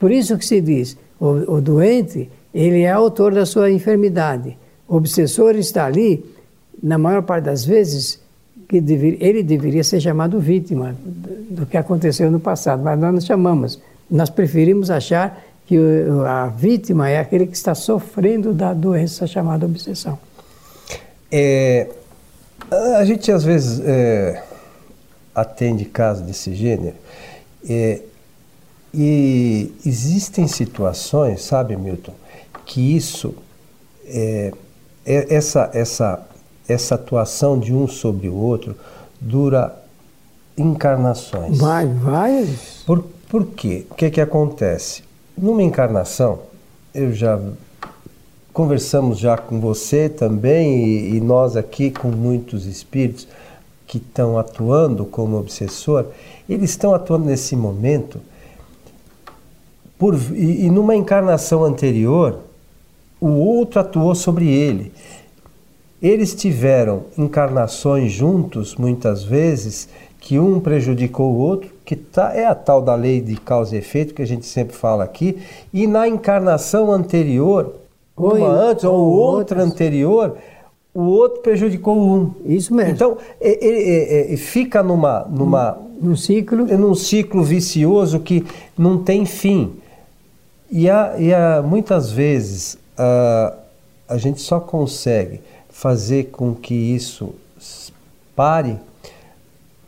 Por 0.00 0.10
isso 0.10 0.36
que 0.36 0.44
se 0.44 0.60
diz, 0.60 0.96
o, 1.20 1.54
o 1.54 1.60
doente, 1.60 2.28
ele 2.52 2.80
é 2.80 2.90
autor 2.90 3.32
da 3.32 3.46
sua 3.46 3.70
enfermidade. 3.70 4.58
O 4.88 4.96
obsessor 4.96 5.54
está 5.54 5.86
ali, 5.86 6.24
na 6.82 6.98
maior 6.98 7.22
parte 7.22 7.44
das 7.44 7.64
vezes, 7.64 8.20
que 8.68 8.78
ele 8.78 9.44
deveria 9.44 9.84
ser 9.84 10.00
chamado 10.00 10.40
vítima 10.40 10.96
do 11.48 11.66
que 11.66 11.76
aconteceu 11.76 12.32
no 12.32 12.40
passado, 12.40 12.82
mas 12.82 12.98
nós 12.98 13.14
não 13.14 13.20
chamamos 13.20 13.80
nós 14.10 14.28
preferimos 14.28 14.90
achar 14.90 15.42
que 15.66 15.76
a 16.26 16.46
vítima 16.48 17.08
é 17.08 17.18
aquele 17.18 17.46
que 17.46 17.56
está 17.56 17.74
sofrendo 17.74 18.52
da 18.52 18.74
doença 18.74 19.26
chamada 19.26 19.64
obsessão. 19.66 20.18
É, 21.30 21.88
a 22.98 23.04
gente 23.04 23.30
às 23.30 23.44
vezes 23.44 23.80
é, 23.84 24.42
atende 25.34 25.84
casos 25.84 26.26
desse 26.26 26.54
gênero 26.54 26.96
é, 27.68 28.00
e 28.92 29.72
existem 29.86 30.48
situações, 30.48 31.42
sabe, 31.42 31.76
Milton, 31.76 32.14
que 32.66 32.96
isso, 32.96 33.34
é, 34.06 34.52
é, 35.06 35.34
essa, 35.34 35.70
essa, 35.72 36.26
essa 36.68 36.94
atuação 36.96 37.58
de 37.58 37.72
um 37.72 37.86
sobre 37.86 38.28
o 38.28 38.34
outro 38.34 38.76
dura 39.20 39.80
encarnações. 40.58 41.58
Vai, 41.58 41.86
vai. 41.86 42.48
Por, 42.84 43.04
por 43.30 43.46
quê? 43.46 43.86
O 43.88 43.94
que, 43.94 44.06
é 44.06 44.10
que 44.10 44.20
acontece? 44.20 45.04
Numa 45.38 45.62
encarnação, 45.62 46.40
eu 46.92 47.12
já 47.12 47.40
conversamos 48.52 49.18
já 49.18 49.38
com 49.38 49.60
você 49.60 50.08
também 50.08 50.84
e, 50.84 51.16
e 51.16 51.20
nós 51.20 51.56
aqui 51.56 51.92
com 51.92 52.08
muitos 52.08 52.66
espíritos 52.66 53.28
que 53.86 53.98
estão 53.98 54.36
atuando 54.36 55.04
como 55.04 55.38
obsessor, 55.38 56.06
eles 56.48 56.70
estão 56.70 56.92
atuando 56.92 57.26
nesse 57.26 57.54
momento 57.54 58.20
por, 59.96 60.14
e, 60.32 60.66
e 60.66 60.70
numa 60.70 60.96
encarnação 60.96 61.64
anterior, 61.64 62.40
o 63.20 63.28
outro 63.28 63.80
atuou 63.80 64.14
sobre 64.14 64.48
ele. 64.48 64.92
Eles 66.02 66.34
tiveram 66.34 67.04
encarnações 67.16 68.10
juntos, 68.10 68.74
muitas 68.74 69.22
vezes, 69.22 69.88
que 70.20 70.38
um 70.38 70.60
prejudicou 70.60 71.32
o 71.32 71.38
outro 71.38 71.70
que 71.84 71.96
tá, 71.96 72.32
é 72.34 72.46
a 72.46 72.54
tal 72.54 72.80
da 72.80 72.94
lei 72.94 73.20
de 73.20 73.36
causa 73.36 73.74
e 73.74 73.78
efeito 73.78 74.14
que 74.14 74.22
a 74.22 74.26
gente 74.26 74.46
sempre 74.46 74.76
fala 74.76 75.02
aqui, 75.02 75.38
e 75.72 75.86
na 75.86 76.06
encarnação 76.06 76.92
anterior, 76.92 77.74
Oi, 78.16 78.40
uma 78.40 78.48
antes 78.48 78.84
ou 78.84 78.94
outra 78.94 79.62
anterior, 79.62 80.36
o 80.94 81.02
outro 81.02 81.40
prejudicou 81.40 81.96
um. 81.96 82.32
Isso 82.44 82.74
mesmo. 82.74 82.92
Então, 82.92 83.16
ele, 83.40 84.36
fica 84.36 84.82
numa, 84.82 85.26
numa, 85.28 85.78
num 86.00 86.16
ciclo. 86.16 86.66
num 86.66 86.94
ciclo 86.94 87.42
vicioso 87.42 88.20
que 88.20 88.44
não 88.76 88.98
tem 88.98 89.24
fim. 89.24 89.72
E, 90.70 90.88
há, 90.88 91.14
e 91.18 91.32
há, 91.32 91.62
muitas 91.62 92.10
vezes 92.12 92.78
a, 92.96 93.54
a 94.08 94.16
gente 94.18 94.40
só 94.40 94.60
consegue 94.60 95.40
fazer 95.68 96.24
com 96.26 96.54
que 96.54 96.74
isso 96.74 97.34
pare 98.36 98.78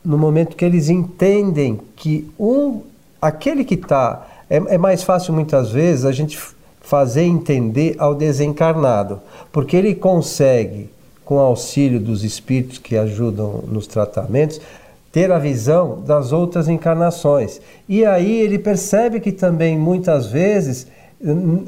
no 0.03 0.17
momento 0.17 0.55
que 0.55 0.65
eles 0.65 0.89
entendem 0.89 1.79
que 1.95 2.29
um, 2.39 2.81
aquele 3.21 3.63
que 3.63 3.75
está. 3.75 4.27
É, 4.49 4.57
é 4.57 4.77
mais 4.77 5.03
fácil 5.03 5.33
muitas 5.33 5.71
vezes 5.71 6.05
a 6.05 6.11
gente 6.11 6.37
fazer 6.81 7.23
entender 7.23 7.95
ao 7.97 8.13
desencarnado, 8.13 9.21
porque 9.51 9.77
ele 9.77 9.95
consegue, 9.95 10.89
com 11.23 11.39
auxílio 11.39 11.99
dos 11.99 12.23
espíritos 12.23 12.77
que 12.77 12.97
ajudam 12.97 13.63
nos 13.67 13.87
tratamentos, 13.87 14.59
ter 15.11 15.31
a 15.31 15.39
visão 15.39 16.01
das 16.01 16.33
outras 16.33 16.67
encarnações. 16.67 17.61
E 17.87 18.03
aí 18.03 18.41
ele 18.41 18.59
percebe 18.59 19.19
que 19.19 19.31
também 19.31 19.77
muitas 19.77 20.25
vezes 20.25 20.87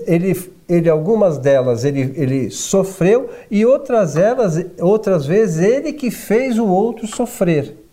ele, 0.06 0.52
ele 0.68 0.90
algumas 0.90 1.38
delas 1.38 1.86
ele, 1.86 2.12
ele 2.18 2.50
sofreu 2.50 3.30
e 3.50 3.66
outras 3.66 4.18
elas 4.18 4.66
outras 4.82 5.26
vezes 5.26 5.60
ele 5.64 5.94
que 5.94 6.12
fez 6.12 6.60
o 6.60 6.68
outro 6.68 7.08
sofrer. 7.08 7.85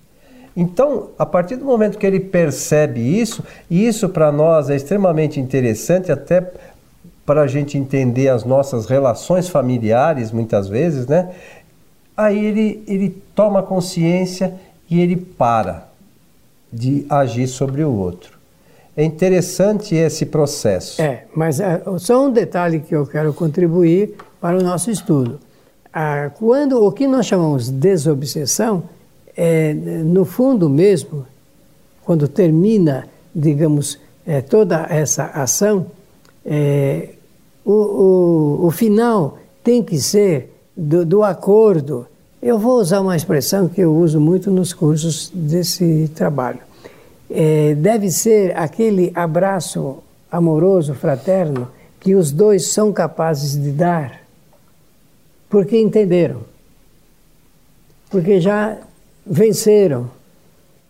Então, 0.57 1.09
a 1.19 1.25
partir 1.25 1.57
do 1.57 1.65
momento 1.65 1.97
que 1.97 2.07
ele 2.07 2.21
percebe 2.21 3.01
isso, 3.01 3.43
e 3.71 3.87
isso 3.87 4.09
para 4.09 4.31
nós 4.31 4.69
é 4.69 4.77
extremamente 4.77 5.41
interessante, 5.41 6.13
até 6.13 6.47
para 7.25 7.43
a 7.43 7.47
gente 7.47 7.79
entender 7.79 8.29
as 8.29 8.45
nossas 8.45 8.87
relações 8.87 9.49
familiares, 9.49 10.31
muitas 10.31 10.69
vezes, 10.69 11.07
né? 11.07 11.31
Aí 12.17 12.45
ele, 12.45 12.85
ele 12.87 13.23
toma 13.35 13.63
consciência 13.63 14.53
e 14.91 15.01
ele 15.01 15.17
para 15.17 15.89
de 16.71 17.07
agir 17.09 17.47
sobre 17.47 17.83
o 17.83 17.91
outro. 17.91 18.39
É 18.95 19.03
interessante 19.03 19.95
esse 19.95 20.27
processo. 20.27 21.01
É, 21.01 21.25
mas 21.35 21.59
uh, 21.61 21.99
só 21.99 22.27
um 22.27 22.31
detalhe 22.31 22.81
que 22.81 22.95
eu 22.95 23.07
quero 23.07 23.33
contribuir 23.33 24.15
para 24.41 24.59
o 24.59 24.63
nosso 24.63 24.91
estudo. 24.91 25.41
Uh, 25.89 26.31
quando 26.39 26.85
o 26.85 26.93
que 26.93 27.07
nós 27.07 27.27
chamamos 27.27 27.67
de 27.67 27.73
desobsessão 27.73 28.83
é, 29.37 29.73
no 29.75 30.25
fundo 30.25 30.69
mesmo, 30.69 31.27
quando 32.05 32.29
termina, 32.29 33.09
digamos, 33.35 33.99
é, 34.27 34.41
toda 34.41 34.87
essa 34.91 35.25
ação, 35.27 35.87
é, 36.45 37.11
o, 37.65 37.73
o, 37.73 38.67
o 38.67 38.71
final 38.71 39.39
tem 39.63 39.83
que 39.83 39.99
ser 39.99 40.53
do, 40.77 41.05
do 41.05 41.23
acordo. 41.23 42.07
Eu 42.43 42.59
vou 42.59 42.81
usar 42.81 43.01
uma 43.01 43.17
expressão 43.17 43.69
que 43.69 43.81
eu 43.81 43.95
uso 43.95 44.21
muito 44.21 44.51
nos 44.51 44.73
cursos 44.73 45.31
desse 45.33 46.11
trabalho. 46.15 46.61
É, 47.31 47.75
deve 47.75 48.11
ser 48.11 48.57
aquele 48.57 49.13
abraço 49.15 49.99
amoroso, 50.31 50.95
fraterno, 50.95 51.69
que 52.01 52.15
os 52.15 52.33
dois 52.33 52.67
são 52.69 52.93
capazes 52.93 53.53
de 53.53 53.71
dar, 53.71 54.23
porque 55.49 55.79
entenderam, 55.79 56.41
porque 58.11 58.41
já 58.41 58.79
venceram, 59.27 60.11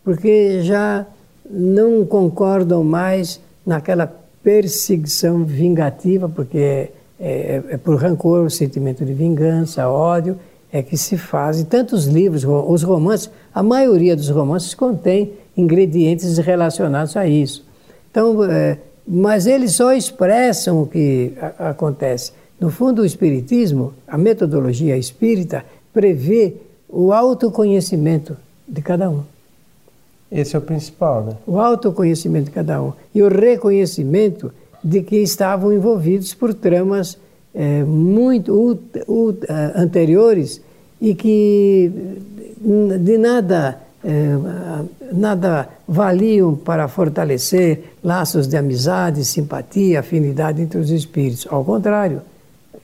porque 0.03 0.61
já 0.61 1.05
não 1.49 2.05
concordam 2.05 2.83
mais 2.83 3.39
naquela 3.65 4.07
perseguição 4.43 5.43
vingativa, 5.43 6.27
porque 6.27 6.57
é, 6.57 6.91
é, 7.19 7.63
é 7.69 7.77
por 7.77 7.95
rancor, 7.95 8.51
sentimento 8.51 9.05
de 9.05 9.13
vingança, 9.13 9.87
ódio, 9.87 10.37
é 10.71 10.81
que 10.81 10.97
se 10.97 11.17
fazem 11.17 11.65
tantos 11.65 12.07
livros, 12.07 12.43
os 12.43 12.83
romances, 12.83 13.29
a 13.53 13.61
maioria 13.61 14.15
dos 14.15 14.29
romances 14.29 14.73
contém 14.73 15.33
ingredientes 15.55 16.37
relacionados 16.39 17.15
a 17.15 17.27
isso. 17.27 17.63
Então, 18.09 18.43
é, 18.43 18.79
mas 19.07 19.45
eles 19.45 19.73
só 19.73 19.93
expressam 19.93 20.81
o 20.81 20.87
que 20.87 21.33
a, 21.39 21.69
acontece. 21.69 22.31
No 22.59 22.71
fundo, 22.71 23.03
o 23.03 23.05
Espiritismo, 23.05 23.93
a 24.07 24.17
metodologia 24.17 24.97
espírita, 24.97 25.63
prevê 25.93 26.55
o 26.93 27.11
autoconhecimento 27.11 28.37
de 28.67 28.81
cada 28.81 29.09
um. 29.09 29.23
Esse 30.31 30.55
é 30.55 30.59
o 30.59 30.61
principal, 30.61 31.23
né? 31.23 31.33
O 31.45 31.59
autoconhecimento 31.59 32.45
de 32.45 32.51
cada 32.51 32.81
um. 32.81 32.93
E 33.13 33.23
o 33.23 33.27
reconhecimento 33.27 34.53
de 34.83 35.01
que 35.01 35.17
estavam 35.17 35.73
envolvidos 35.73 36.33
por 36.33 36.53
tramas 36.53 37.17
é, 37.53 37.83
muito 37.83 38.79
anteriores 39.75 40.61
e 41.01 41.15
que 41.15 41.91
de 43.01 43.17
nada, 43.17 43.79
é, 44.03 44.35
nada 45.11 45.69
valiam 45.87 46.55
para 46.55 46.87
fortalecer 46.87 47.95
laços 48.03 48.47
de 48.47 48.55
amizade, 48.55 49.25
simpatia, 49.25 49.99
afinidade 49.99 50.61
entre 50.61 50.79
os 50.79 50.91
espíritos. 50.91 51.47
Ao 51.49 51.63
contrário, 51.63 52.21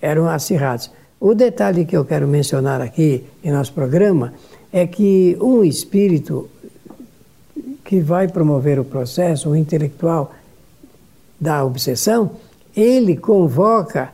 eram 0.02 0.28
acirrados. 0.28 0.92
O 1.20 1.36
detalhe 1.36 1.84
que 1.84 1.98
eu 1.98 2.06
quero 2.06 2.26
mencionar 2.28 2.80
aqui 2.80 3.26
em 3.44 3.52
nosso 3.52 3.74
programa 3.74 4.34
é 4.72 4.88
que 4.88 5.38
um 5.42 5.66
espírito 5.66 6.50
que 7.84 8.00
vai 8.00 8.30
promover 8.30 8.80
o 8.80 8.86
processo, 8.86 9.50
o 9.50 9.56
intelectual 9.56 10.32
da 11.38 11.66
obsessão, 11.66 12.32
ele 12.74 13.18
convoca 13.18 14.14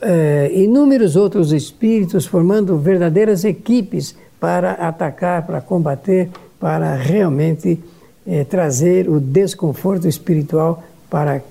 eh, 0.00 0.52
inúmeros 0.54 1.16
outros 1.16 1.52
espíritos 1.52 2.24
formando 2.24 2.78
verdadeiras 2.78 3.44
equipes 3.44 4.14
para 4.38 4.72
atacar, 4.72 5.44
para 5.46 5.60
combater, 5.60 6.30
para 6.60 6.94
realmente 6.94 7.82
eh, 8.24 8.44
trazer 8.44 9.08
o 9.08 9.18
desconforto 9.18 10.06
espiritual 10.06 10.84
para 11.10 11.42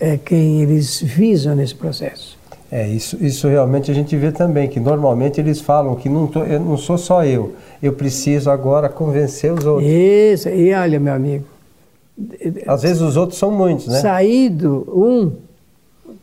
eh, 0.00 0.18
quem 0.24 0.62
eles 0.62 1.00
visam 1.00 1.54
nesse 1.54 1.74
processo. 1.74 2.43
É, 2.72 2.88
isso, 2.88 3.22
isso 3.24 3.46
realmente 3.46 3.90
a 3.90 3.94
gente 3.94 4.16
vê 4.16 4.32
também, 4.32 4.68
que 4.68 4.80
normalmente 4.80 5.40
eles 5.40 5.60
falam 5.60 5.94
que 5.94 6.08
não, 6.08 6.26
tô, 6.26 6.42
eu 6.42 6.58
não 6.58 6.76
sou 6.76 6.98
só 6.98 7.24
eu, 7.24 7.54
eu 7.82 7.92
preciso 7.92 8.50
agora 8.50 8.88
convencer 8.88 9.52
os 9.52 9.64
outros. 9.64 9.88
Isso, 9.88 10.48
e 10.48 10.72
olha, 10.72 10.98
meu 10.98 11.14
amigo. 11.14 11.44
Às 12.66 12.82
vezes 12.82 13.00
os 13.00 13.16
outros 13.16 13.38
são 13.38 13.50
muitos, 13.50 13.88
né? 13.88 14.00
Saído 14.00 14.86
um, 14.88 15.32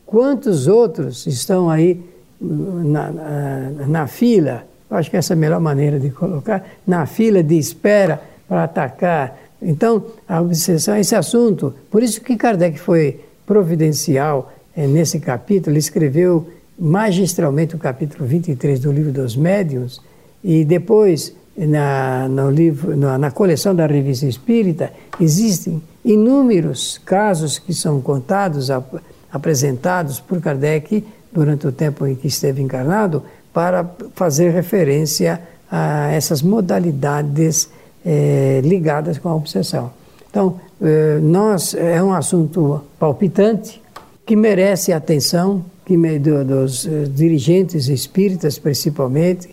quantos 0.06 0.68
outros 0.68 1.26
estão 1.28 1.70
aí 1.70 2.02
na, 2.40 3.12
na, 3.12 3.70
na 3.88 4.08
fila? 4.08 4.64
Acho 4.90 5.10
que 5.10 5.18
essa 5.18 5.34
é 5.34 5.36
a 5.36 5.38
melhor 5.38 5.62
maneira 5.62 6.00
de 6.00 6.10
colocar, 6.10 6.66
na 6.86 7.06
fila 7.06 7.42
de 7.42 7.58
espera 7.58 8.22
para 8.48 8.66
atacar. 8.66 9.38
Então, 9.62 10.04
a 10.28 10.42
obsessão, 10.42 10.98
esse 10.98 11.16
assunto, 11.16 11.74
por 11.90 12.04
isso 12.04 12.20
que 12.20 12.36
Kardec 12.36 12.78
foi 12.80 13.22
providencial 13.46 14.52
é, 14.52 14.52
nesse 14.76 15.20
capítulo, 15.20 15.78
escreveu 15.78 16.48
magistralmente 16.78 17.76
o 17.76 17.80
capítulo 17.80 18.26
23 18.26 18.80
do 18.80 18.92
livro 18.92 19.12
dos 19.12 19.36
médiuns 19.36 20.02
e 20.44 20.66
depois 20.66 21.36
na, 21.56 22.28
no 22.28 22.50
livro, 22.50 22.96
na, 22.96 23.18
na 23.18 23.32
coleção 23.32 23.76
da 23.76 23.86
Revista 23.86 24.26
Espírita 24.26 24.92
existem 25.20 25.82
inúmeros 26.04 27.00
casos 27.06 27.60
que 27.60 27.74
são 27.74 28.02
contados, 28.02 28.72
ap, 28.72 28.96
apresentados 29.32 30.20
por 30.20 30.42
Kardec 30.42 31.06
durante 31.32 31.68
o 31.68 31.72
tempo 31.72 32.08
em 32.08 32.16
que 32.16 32.28
esteve 32.28 32.62
encarnado 32.62 33.24
para 33.54 33.90
fazer 34.16 34.52
referência 34.52 35.42
a 35.70 36.12
essas 36.12 36.42
modalidades 36.42 37.70
eh, 38.06 38.62
ligadas 38.64 39.18
com 39.18 39.30
a 39.30 39.36
obsessão. 39.36 39.92
Então, 40.30 40.60
eh, 40.82 41.20
nós 41.22 41.74
é 41.74 42.02
um 42.02 42.14
assunto 42.14 42.82
palpitante, 43.00 43.82
que 44.26 44.36
merece 44.36 44.94
atenção 44.94 45.66
que 45.86 45.98
do, 46.20 46.46
dos 46.46 46.86
uh, 46.86 47.08
dirigentes 47.08 47.88
espíritas 47.88 48.58
principalmente. 48.58 49.48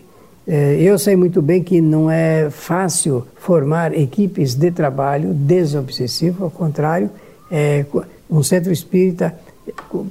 Uh, 0.47 0.51
eu 0.79 0.97
sei 0.97 1.15
muito 1.15 1.41
bem 1.41 1.61
que 1.61 1.81
não 1.81 2.09
é 2.09 2.49
fácil 2.49 3.25
formar 3.35 3.93
equipes 3.97 4.55
de 4.55 4.71
trabalho 4.71 5.33
desobsessivo, 5.33 6.45
ao 6.45 6.51
contrário, 6.51 7.09
é, 7.51 7.85
um 8.29 8.43
centro 8.43 8.71
espírita, 8.71 9.35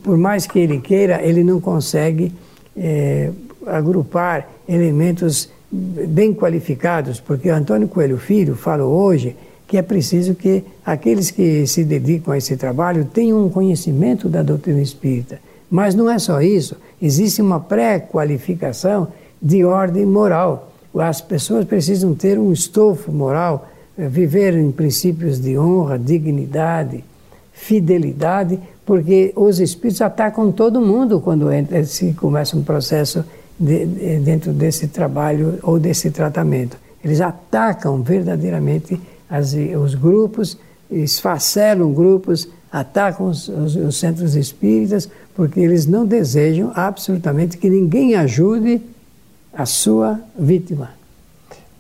por 0.03 0.17
mais 0.17 0.47
que 0.47 0.59
ele 0.59 0.81
queira, 0.81 1.23
ele 1.23 1.45
não 1.45 1.61
consegue 1.61 2.33
é, 2.77 3.31
agrupar 3.67 4.49
elementos 4.69 5.49
bem 5.71 6.35
qualificados, 6.35 7.21
porque 7.21 7.49
Antônio 7.49 7.89
Coelho 7.89 8.19
Filho 8.19 8.57
falou 8.57 8.93
hoje 8.93 9.37
que 9.69 9.77
é 9.77 9.83
preciso 9.83 10.35
que 10.35 10.65
aqueles 10.85 11.31
que 11.31 11.67
se 11.67 11.85
dedicam 11.85 12.33
a 12.33 12.39
esse 12.39 12.57
trabalho 12.57 13.05
tenham 13.05 13.45
um 13.45 13.51
conhecimento 13.51 14.27
da 14.27 14.43
doutrina 14.43 14.81
espírita. 14.81 15.39
Mas 15.71 15.95
não 15.95 16.09
é 16.11 16.19
só 16.19 16.41
isso, 16.41 16.75
existe 17.01 17.43
uma 17.43 17.61
pré-qualificação 17.61 19.09
de 19.41 19.63
ordem 19.67 20.07
moral. 20.07 20.73
As 20.95 21.21
pessoas 21.21 21.67
precisam 21.67 22.15
ter 22.15 22.39
um 22.39 22.51
estofo 22.51 23.13
moral, 23.13 23.69
eh, 23.99 24.09
viver 24.09 24.57
em 24.57 24.73
princípios 24.73 25.39
de 25.39 25.59
honra, 25.59 25.99
dignidade, 25.99 27.05
fidelidade, 27.53 28.59
porque 28.87 29.35
os 29.37 29.61
espíritos 29.61 30.01
atacam 30.01 30.51
todo 30.51 30.81
mundo 30.81 31.21
quando 31.21 31.47
se 31.85 32.15
começa 32.15 32.57
um 32.57 32.63
processo 32.63 33.23
de, 33.61 33.85
de, 33.85 34.19
dentro 34.21 34.51
desse 34.51 34.89
trabalho 34.89 35.59
ou 35.63 35.79
desse 35.79 36.11
tratamento. 36.11 36.79
Eles 37.05 37.21
atacam 37.21 38.03
verdadeiramente 38.03 38.99
as, 39.29 39.55
os 39.55 39.95
grupos, 39.95 40.59
esfacelam 40.91 41.93
grupos, 41.93 42.49
atacam 42.71 43.27
os, 43.27 43.49
os, 43.49 43.77
os, 43.77 43.99
centros 43.99 44.35
espíritas, 44.35 45.09
porque 45.35 45.61
eles 45.61 45.87
não 45.87 46.07
desejam 46.07 46.73
absolutamente 46.75 47.57
que 47.57 47.69
ninguém 47.69 48.15
ajude 48.15 48.81
a 49.53 49.67
sua 49.67 50.21
vítima. 50.39 50.91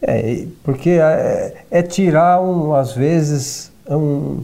É, 0.00 0.46
porque 0.62 0.90
é, 0.90 1.64
é 1.70 1.82
tirar, 1.82 2.40
um, 2.40 2.72
às 2.74 2.92
vezes, 2.92 3.70
um, 3.88 4.42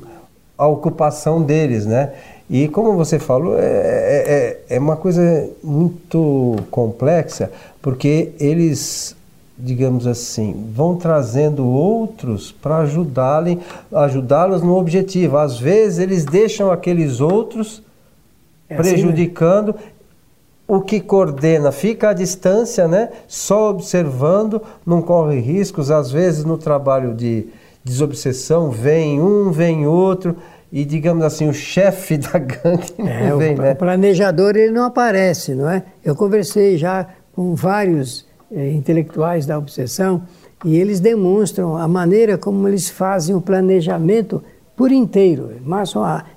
a 0.59 0.67
ocupação 0.67 1.43
deles, 1.43 1.87
né? 1.87 2.13
E 2.51 2.69
como 2.69 2.95
você 2.95 3.19
falou, 3.19 3.59
é, 3.59 3.65
é, 3.65 4.61
é, 4.69 4.77
é 4.77 4.79
uma 4.79 4.97
coisa 4.97 5.49
muito 5.63 6.57
complexa, 6.71 7.51
porque 7.81 8.33
eles 8.39 9.17
digamos 9.57 10.07
assim, 10.07 10.71
vão 10.75 10.97
trazendo 10.97 11.65
outros 11.67 12.51
para 12.51 12.79
ajudá-los 12.79 13.59
ajudá-los 13.93 14.63
no 14.63 14.77
objetivo. 14.77 15.39
Às 15.39 15.59
vezes 15.59 15.99
eles 15.99 16.25
deixam 16.25 16.71
aqueles 16.71 17.21
outros 17.21 17.83
é 18.69 18.77
prejudicando. 18.77 19.71
Assim, 19.71 19.79
né? 19.79 19.93
O 20.67 20.81
que 20.81 20.99
coordena 20.99 21.71
fica 21.71 22.09
à 22.09 22.13
distância, 22.15 22.89
né? 22.89 23.11
Só 23.29 23.71
observando, 23.71 24.63
não 24.85 25.03
corre 25.03 25.39
riscos. 25.39 25.91
Às 25.91 26.11
vezes 26.11 26.45
no 26.45 26.57
trabalho 26.57 27.15
de 27.15 27.47
desobsessão 27.85 28.71
vem 28.71 29.21
um, 29.21 29.53
vem 29.53 29.87
outro 29.87 30.37
e 30.73 30.85
digamos 30.85 31.23
assim 31.23 31.49
o 31.49 31.53
chefe 31.53 32.17
da 32.19 32.39
gangue 32.39 32.95
não 32.99 33.07
é, 33.07 33.37
vem, 33.37 33.55
o, 33.55 33.59
né? 33.59 33.73
O 33.73 33.77
planejador 33.77 34.57
ele 34.57 34.73
não 34.73 34.85
aparece, 34.85 35.55
não 35.55 35.69
é? 35.69 35.85
Eu 36.03 36.17
conversei 36.17 36.79
já 36.79 37.07
com 37.35 37.55
vários 37.55 38.27
é, 38.53 38.71
intelectuais 38.73 39.47
da 39.47 39.59
obsessão 39.59 40.23
e 40.65 40.77
eles 40.77 41.01
demonstram 41.01 41.77
a 41.77 41.87
maneira 41.87 42.39
como 42.39 42.67
eles 42.67 42.89
fazem 42.89 43.35
o 43.35 43.41
planejamento 43.41 44.43
por 44.77 44.91
inteiro. 44.91 45.51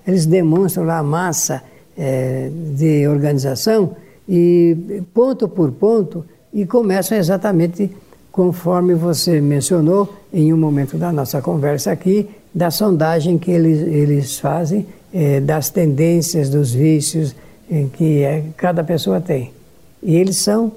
Eles 0.06 0.26
demonstram 0.26 0.86
lá 0.86 1.00
a 1.00 1.04
massa 1.04 1.64
é, 1.98 2.50
de 2.76 3.08
organização 3.08 3.96
e 4.28 5.02
ponto 5.14 5.48
por 5.48 5.72
ponto 5.72 6.26
e 6.54 6.66
começam 6.66 7.18
exatamente 7.18 7.90
conforme 8.32 8.94
você 8.94 9.42
mencionou 9.42 10.14
em 10.32 10.54
um 10.54 10.58
momento 10.58 10.98
da 10.98 11.12
nossa 11.12 11.42
conversa 11.42 11.92
aqui, 11.92 12.30
da 12.54 12.70
sondagem 12.70 13.38
que 13.38 13.50
eles, 13.50 13.80
eles 13.80 14.40
fazem 14.40 14.86
é, 15.14 15.40
das 15.40 15.70
tendências, 15.70 16.50
dos 16.50 16.74
vícios, 16.74 17.36
que 17.94 18.24
é, 18.24 18.44
cada 18.56 18.84
pessoa 18.84 19.20
tem. 19.20 19.52
E 20.02 20.16
eles 20.16 20.38
são, 20.38 20.72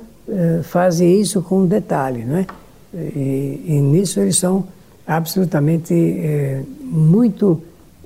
fazem 0.65 1.21
isso 1.21 1.43
com 1.43 1.67
detalhe, 1.67 2.25
não 2.25 2.37
é? 2.37 2.47
E, 2.95 3.65
e 3.67 3.81
nisso 3.81 4.21
eles 4.21 4.37
são 4.37 4.65
absolutamente 5.07 5.95
uh, 5.95 6.67
muito, 6.85 7.63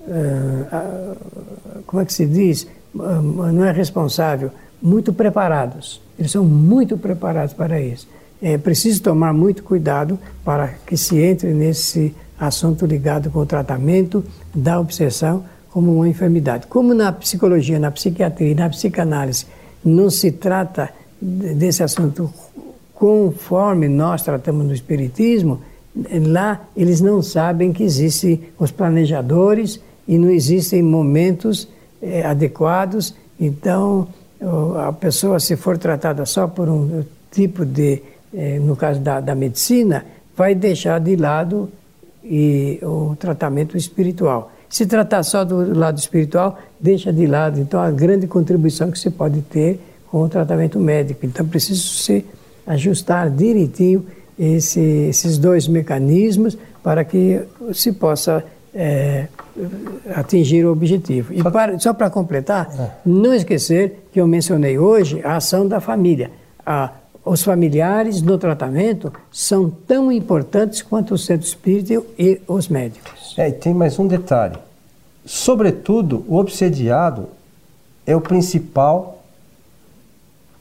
uh, 0.06 1.16
como 1.86 2.02
é 2.02 2.04
que 2.04 2.12
se 2.12 2.26
diz? 2.26 2.66
não 2.94 3.64
é 3.64 3.72
responsável, 3.72 4.50
muito 4.80 5.12
preparados. 5.12 6.00
Eles 6.18 6.30
são 6.30 6.44
muito 6.44 6.96
preparados 6.96 7.52
para 7.52 7.80
isso. 7.80 8.06
É 8.40 8.56
preciso 8.56 9.02
tomar 9.02 9.32
muito 9.32 9.64
cuidado 9.64 10.18
para 10.44 10.68
que 10.86 10.96
se 10.96 11.18
entre 11.18 11.52
nesse 11.52 12.14
assunto 12.38 12.86
ligado 12.86 13.30
com 13.30 13.40
o 13.40 13.46
tratamento 13.46 14.24
da 14.54 14.78
obsessão 14.78 15.44
como 15.70 15.92
uma 15.92 16.08
enfermidade. 16.08 16.66
Como 16.68 16.94
na 16.94 17.10
psicologia, 17.10 17.78
na 17.78 17.90
psiquiatria 17.90 18.52
e 18.52 18.54
na 18.54 18.68
psicanálise 18.68 19.46
não 19.84 20.08
se 20.08 20.30
trata 20.30 20.90
desse 21.24 21.82
assunto 21.82 22.30
conforme 22.92 23.88
nós 23.88 24.22
tratamos 24.22 24.66
no 24.66 24.74
Espiritismo, 24.74 25.60
lá 26.30 26.60
eles 26.76 27.00
não 27.00 27.22
sabem 27.22 27.72
que 27.72 27.82
existem 27.82 28.42
os 28.58 28.70
planejadores 28.70 29.80
e 30.06 30.18
não 30.18 30.30
existem 30.30 30.82
momentos 30.82 31.66
é, 32.02 32.24
adequados. 32.24 33.14
Então, 33.40 34.06
a 34.76 34.92
pessoa, 34.92 35.40
se 35.40 35.56
for 35.56 35.78
tratada 35.78 36.26
só 36.26 36.46
por 36.46 36.68
um 36.68 37.02
tipo 37.30 37.64
de, 37.64 38.02
é, 38.32 38.58
no 38.58 38.76
caso 38.76 39.00
da, 39.00 39.20
da 39.20 39.34
medicina, 39.34 40.04
vai 40.36 40.54
deixar 40.54 41.00
de 41.00 41.16
lado 41.16 41.70
e, 42.22 42.78
o 42.82 43.16
tratamento 43.18 43.76
espiritual. 43.76 44.52
Se 44.68 44.86
tratar 44.86 45.22
só 45.22 45.44
do 45.44 45.76
lado 45.76 45.98
espiritual, 45.98 46.58
deixa 46.78 47.12
de 47.12 47.26
lado. 47.26 47.60
Então, 47.60 47.80
a 47.80 47.90
grande 47.90 48.26
contribuição 48.26 48.90
que 48.90 48.98
se 48.98 49.10
pode 49.10 49.40
ter 49.42 49.80
com 50.14 50.22
o 50.22 50.28
tratamento 50.28 50.78
médico. 50.78 51.26
Então, 51.26 51.44
preciso 51.44 51.88
se 51.88 52.24
ajustar 52.64 53.28
direitinho 53.28 54.06
esse, 54.38 54.78
esses 54.80 55.36
dois 55.38 55.66
mecanismos 55.66 56.56
para 56.84 57.04
que 57.04 57.42
se 57.72 57.90
possa 57.90 58.44
é, 58.72 59.26
atingir 60.14 60.64
o 60.66 60.70
objetivo. 60.70 61.34
E 61.34 61.42
para, 61.42 61.76
só 61.80 61.92
para 61.92 62.08
completar, 62.10 62.70
é. 62.78 62.90
não 63.04 63.34
esquecer 63.34 64.06
que 64.12 64.20
eu 64.20 64.26
mencionei 64.28 64.78
hoje 64.78 65.20
a 65.24 65.34
ação 65.34 65.66
da 65.66 65.80
família. 65.80 66.30
A, 66.64 66.92
os 67.24 67.42
familiares 67.42 68.22
no 68.22 68.38
tratamento 68.38 69.12
são 69.32 69.68
tão 69.68 70.12
importantes 70.12 70.80
quanto 70.80 71.14
o 71.14 71.18
centro 71.18 71.44
espírita 71.44 72.00
e 72.16 72.40
os 72.46 72.68
médicos. 72.68 73.34
É, 73.36 73.48
e 73.48 73.52
tem 73.52 73.74
mais 73.74 73.98
um 73.98 74.06
detalhe. 74.06 74.58
Sobretudo, 75.26 76.24
o 76.28 76.36
obsediado 76.36 77.26
é 78.06 78.14
o 78.14 78.20
principal 78.20 79.23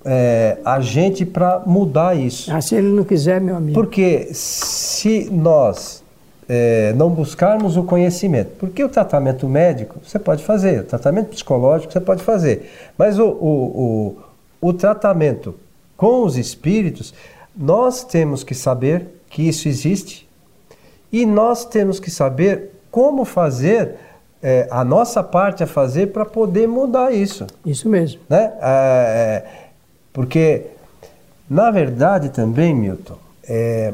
é, 0.05 0.57
agente 0.65 1.25
para 1.25 1.61
mudar 1.65 2.15
isso. 2.15 2.51
Ah, 2.51 2.61
se 2.61 2.75
ele 2.75 2.89
não 2.89 3.03
quiser, 3.03 3.39
meu 3.39 3.55
amigo. 3.55 3.73
Porque 3.73 4.29
se 4.33 5.29
nós 5.31 6.03
é, 6.47 6.93
não 6.93 7.09
buscarmos 7.09 7.77
o 7.77 7.83
conhecimento, 7.83 8.51
porque 8.59 8.83
o 8.83 8.89
tratamento 8.89 9.47
médico 9.47 9.99
você 10.03 10.19
pode 10.19 10.43
fazer, 10.43 10.81
o 10.81 10.83
tratamento 10.83 11.29
psicológico 11.29 11.91
você 11.91 12.01
pode 12.01 12.23
fazer, 12.23 12.69
mas 12.97 13.17
o, 13.17 13.27
o, 13.27 14.15
o, 14.61 14.69
o 14.69 14.73
tratamento 14.73 15.55
com 15.95 16.23
os 16.23 16.37
espíritos, 16.37 17.13
nós 17.55 18.03
temos 18.03 18.43
que 18.43 18.53
saber 18.53 19.21
que 19.29 19.47
isso 19.47 19.67
existe, 19.67 20.27
e 21.11 21.25
nós 21.25 21.63
temos 21.65 21.99
que 21.99 22.11
saber 22.11 22.71
como 22.91 23.23
fazer 23.23 23.95
é, 24.41 24.67
a 24.69 24.83
nossa 24.83 25.23
parte 25.23 25.63
a 25.63 25.67
fazer 25.67 26.07
para 26.07 26.25
poder 26.25 26.67
mudar 26.67 27.13
isso. 27.13 27.47
Isso 27.65 27.87
mesmo. 27.87 28.19
Né? 28.27 28.51
É, 28.61 29.43
porque, 30.13 30.67
na 31.49 31.71
verdade, 31.71 32.29
também, 32.29 32.73
Milton, 32.73 33.17
é, 33.43 33.93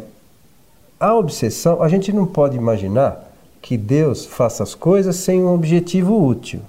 a 1.00 1.16
obsessão, 1.16 1.82
a 1.82 1.88
gente 1.88 2.14
não 2.14 2.28
pode 2.28 2.56
imaginar 2.56 3.28
que 3.62 3.78
Deus 3.78 4.26
faça 4.26 4.62
as 4.62 4.76
coisas 4.76 5.16
sem 5.16 5.42
um 5.42 5.54
objetivo 5.54 6.24
útil. 6.24 6.62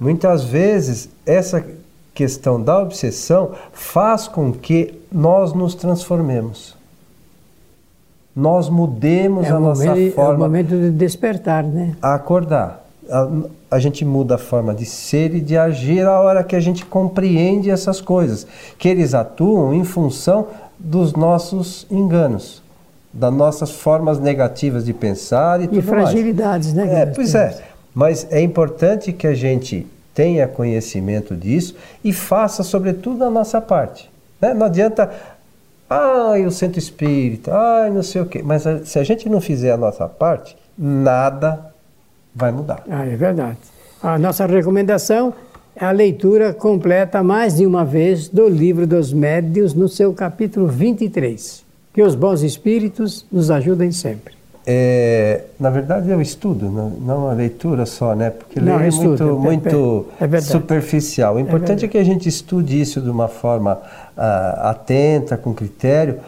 Muitas 0.00 0.42
vezes, 0.42 1.08
essa 1.24 1.64
questão 2.14 2.60
da 2.60 2.80
obsessão 2.80 3.52
faz 3.72 4.26
com 4.26 4.52
que 4.52 5.00
nós 5.12 5.52
nos 5.52 5.74
transformemos 5.74 6.78
nós 8.38 8.68
mudemos 8.68 9.46
é 9.46 9.50
a 9.50 9.58
nossa 9.58 9.84
momento, 9.84 10.14
forma. 10.14 10.32
É 10.32 10.36
o 10.36 10.38
momento 10.38 10.68
de 10.68 10.90
despertar, 10.92 11.64
né? 11.64 11.96
Acordar. 12.00 12.87
A, 13.10 13.28
a, 13.76 13.78
gente 13.78 14.04
muda 14.04 14.34
a 14.34 14.38
forma 14.38 14.74
de 14.74 14.84
ser 14.84 15.34
e 15.34 15.40
de 15.40 15.56
agir 15.56 16.04
a 16.06 16.20
hora 16.20 16.44
que 16.44 16.54
a 16.54 16.60
gente 16.60 16.84
compreende 16.84 17.70
essas 17.70 18.00
coisas, 18.00 18.46
que 18.78 18.88
eles 18.88 19.14
atuam 19.14 19.72
em 19.72 19.84
função 19.84 20.48
dos 20.78 21.14
nossos 21.14 21.86
enganos, 21.90 22.62
das 23.12 23.32
nossas 23.32 23.70
formas 23.70 24.18
negativas 24.18 24.84
de 24.84 24.92
pensar 24.92 25.60
e, 25.60 25.64
e 25.64 25.68
tudo 25.68 25.82
fragilidades, 25.82 26.74
mais. 26.74 26.90
né? 26.90 27.02
É, 27.02 27.06
pois 27.06 27.34
é. 27.34 27.58
Mas 27.94 28.26
é 28.30 28.40
importante 28.40 29.12
que 29.12 29.26
a 29.26 29.34
gente 29.34 29.86
tenha 30.14 30.46
conhecimento 30.46 31.34
disso 31.34 31.74
e 32.04 32.12
faça, 32.12 32.62
sobretudo, 32.62 33.24
a 33.24 33.30
nossa 33.30 33.60
parte. 33.60 34.10
Né? 34.40 34.52
Não 34.52 34.66
adianta 34.66 35.10
Ai, 35.90 36.44
o 36.44 36.50
centro 36.50 36.78
espírita, 36.78 37.56
ai, 37.56 37.90
não 37.90 38.02
sei 38.02 38.20
o 38.20 38.26
quê. 38.26 38.42
Mas 38.44 38.64
se 38.84 38.98
a 38.98 39.04
gente 39.04 39.28
não 39.28 39.40
fizer 39.40 39.72
a 39.72 39.76
nossa 39.76 40.06
parte, 40.06 40.54
nada 40.76 41.67
vai 42.34 42.52
mudar. 42.52 42.84
Ah, 42.88 43.04
é 43.04 43.16
verdade. 43.16 43.58
A 44.02 44.18
nossa 44.18 44.46
recomendação 44.46 45.34
é 45.74 45.84
a 45.84 45.90
leitura 45.90 46.52
completa 46.52 47.22
mais 47.22 47.56
de 47.56 47.66
uma 47.66 47.84
vez 47.84 48.28
do 48.28 48.48
Livro 48.48 48.86
dos 48.86 49.12
Médios 49.12 49.74
no 49.74 49.88
seu 49.88 50.12
capítulo 50.12 50.66
23. 50.66 51.64
Que 51.92 52.02
os 52.02 52.14
bons 52.14 52.42
espíritos 52.42 53.26
nos 53.30 53.50
ajudem 53.50 53.90
sempre. 53.90 54.38
É, 54.70 55.44
na 55.58 55.70
verdade 55.70 56.12
é 56.12 56.14
o 56.14 56.20
estudo, 56.20 56.70
não, 56.70 56.90
não 56.90 57.30
a 57.30 57.32
leitura 57.32 57.86
só, 57.86 58.14
né? 58.14 58.28
Porque 58.28 58.60
ler 58.60 58.72
é 58.72 58.90
muito, 58.90 59.22
é, 59.22 59.32
muito 59.32 60.06
é 60.20 60.40
superficial. 60.42 61.36
O 61.36 61.38
é 61.38 61.40
importante 61.40 61.86
é, 61.86 61.88
que 61.88 61.96
a 61.96 62.04
gente 62.04 62.28
estude 62.28 62.78
isso 62.78 63.00
de 63.00 63.08
uma 63.08 63.28
forma 63.28 63.74
uh, 63.74 64.68
atenta, 64.68 65.38
com 65.38 65.54
critério, 65.54 66.18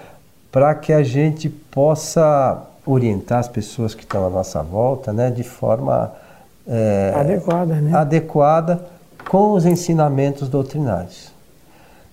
para 0.50 0.74
que 0.74 0.90
a 0.90 1.02
gente 1.02 1.50
possa 1.50 2.69
orientar 2.92 3.38
as 3.38 3.48
pessoas 3.48 3.94
que 3.94 4.02
estão 4.02 4.26
à 4.26 4.30
nossa 4.30 4.62
volta, 4.62 5.12
né? 5.12 5.30
De 5.30 5.42
forma 5.42 6.12
é, 6.66 7.12
adequada, 7.14 7.74
né? 7.74 7.96
adequada 7.96 8.80
com 9.28 9.52
os 9.52 9.66
ensinamentos 9.66 10.48
doutrinários. 10.48 11.32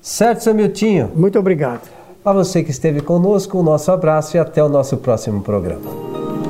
Certo, 0.01 0.43
seu 0.43 0.53
Miltinho? 0.53 1.11
Muito 1.15 1.37
obrigado. 1.37 1.81
A 2.23 2.31
você 2.31 2.63
que 2.63 2.71
esteve 2.71 3.01
conosco, 3.01 3.57
o 3.57 3.63
nosso 3.63 3.91
abraço 3.91 4.37
e 4.37 4.39
até 4.39 4.63
o 4.63 4.69
nosso 4.69 4.97
próximo 4.97 5.41
programa. 5.41 6.46